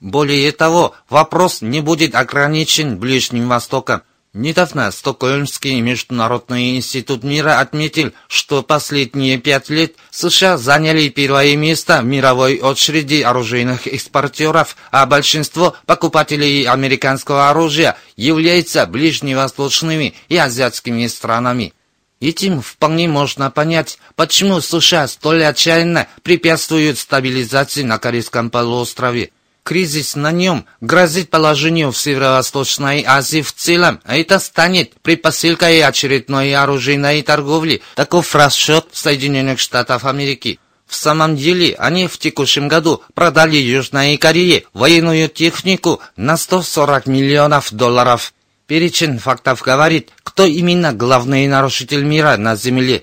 Более 0.00 0.52
того, 0.52 0.94
вопрос 1.08 1.62
не 1.62 1.80
будет 1.80 2.14
ограничен 2.14 2.98
Ближним 2.98 3.48
Востоком. 3.48 4.02
Недавно 4.38 4.90
Стокгольмский 4.92 5.80
международный 5.80 6.76
институт 6.76 7.24
мира 7.24 7.58
отметил, 7.58 8.12
что 8.28 8.62
последние 8.62 9.38
пять 9.38 9.70
лет 9.70 9.94
США 10.10 10.58
заняли 10.58 11.08
первое 11.08 11.56
место 11.56 12.02
в 12.02 12.04
мировой 12.04 12.60
очереди 12.60 13.22
оружейных 13.22 13.86
экспортеров, 13.86 14.76
а 14.90 15.06
большинство 15.06 15.74
покупателей 15.86 16.64
американского 16.64 17.48
оружия 17.48 17.96
являются 18.18 18.84
ближневосточными 18.84 20.12
и 20.28 20.36
азиатскими 20.36 21.06
странами. 21.06 21.72
Этим 22.20 22.60
вполне 22.60 23.08
можно 23.08 23.50
понять, 23.50 23.98
почему 24.16 24.60
США 24.60 25.08
столь 25.08 25.44
отчаянно 25.44 26.08
препятствуют 26.22 26.98
стабилизации 26.98 27.84
на 27.84 27.98
Корейском 27.98 28.50
полуострове. 28.50 29.30
Кризис 29.66 30.14
на 30.14 30.30
нем 30.30 30.64
грозит 30.80 31.28
положению 31.28 31.90
в 31.90 31.98
Северо-Восточной 31.98 33.02
Азии 33.04 33.42
в 33.42 33.52
целом, 33.52 34.00
а 34.04 34.16
это 34.16 34.38
станет 34.38 34.92
предпосылкой 35.02 35.82
очередной 35.82 36.54
оружейной 36.54 37.20
торговли. 37.22 37.82
Таков 37.96 38.32
расчет 38.36 38.86
Соединенных 38.92 39.58
Штатов 39.58 40.04
Америки. 40.04 40.60
В 40.86 40.94
самом 40.94 41.34
деле, 41.34 41.74
они 41.80 42.06
в 42.06 42.16
текущем 42.16 42.68
году 42.68 43.02
продали 43.14 43.56
Южной 43.56 44.16
Корее 44.18 44.66
военную 44.72 45.28
технику 45.28 46.00
на 46.16 46.36
140 46.36 47.08
миллионов 47.08 47.72
долларов. 47.72 48.34
Перечень 48.68 49.18
фактов 49.18 49.62
говорит, 49.62 50.10
кто 50.22 50.44
именно 50.44 50.92
главный 50.92 51.48
нарушитель 51.48 52.04
мира 52.04 52.36
на 52.36 52.54
Земле. 52.54 53.02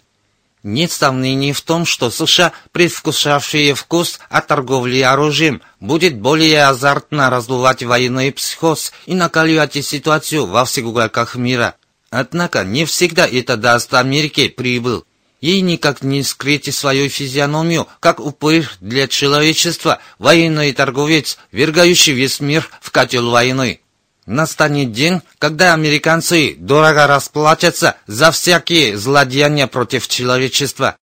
Нет 0.63 0.93
сомнений 0.93 1.51
в 1.51 1.61
том, 1.61 1.85
что 1.85 2.09
США, 2.09 2.53
предвкушавшие 2.71 3.73
вкус 3.75 4.19
от 4.29 4.47
торговли 4.47 5.01
оружием, 5.01 5.61
будет 5.81 6.17
более 6.17 6.65
азартно 6.65 7.29
раздувать 7.29 7.83
военный 7.83 8.31
психоз 8.31 8.93
и 9.05 9.13
накаливать 9.13 9.85
ситуацию 9.85 10.45
во 10.45 10.63
всех 10.63 10.85
уголках 10.85 11.35
мира. 11.35 11.75
Однако 12.09 12.63
не 12.63 12.85
всегда 12.85 13.27
это 13.27 13.57
даст 13.57 13.93
Америке 13.93 14.49
прибыль. 14.49 15.01
Ей 15.41 15.59
никак 15.59 16.01
не 16.01 16.23
скрыть 16.23 16.73
свою 16.73 17.09
физиономию, 17.09 17.85
как 17.99 18.21
упырь 18.21 18.65
для 18.79 19.09
человечества, 19.09 19.99
военный 20.17 20.71
торговец, 20.71 21.37
вергающий 21.51 22.13
весь 22.13 22.39
мир 22.39 22.69
в 22.79 22.91
котел 22.91 23.29
войны. 23.29 23.81
Настанет 24.25 24.93
день, 24.93 25.21
когда 25.37 25.73
американцы 25.73 26.55
дорого 26.57 27.07
расплатятся 27.07 27.97
за 28.07 28.31
всякие 28.31 28.97
злодеяния 28.97 29.67
против 29.67 30.07
человечества. 30.07 30.95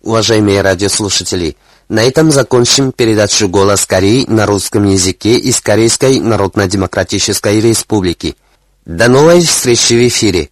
Уважаемые 0.00 0.62
радиослушатели, 0.62 1.56
на 1.88 2.02
этом 2.02 2.32
закончим 2.32 2.90
передачу 2.90 3.48
«Голос 3.48 3.86
Кореи» 3.86 4.24
на 4.26 4.46
русском 4.46 4.84
языке 4.84 5.36
из 5.36 5.60
Корейской 5.60 6.18
Народно-Демократической 6.18 7.60
Республики. 7.60 8.36
До 8.84 9.08
новой 9.08 9.42
встречи 9.42 9.92
в 9.92 10.08
эфире! 10.08 10.50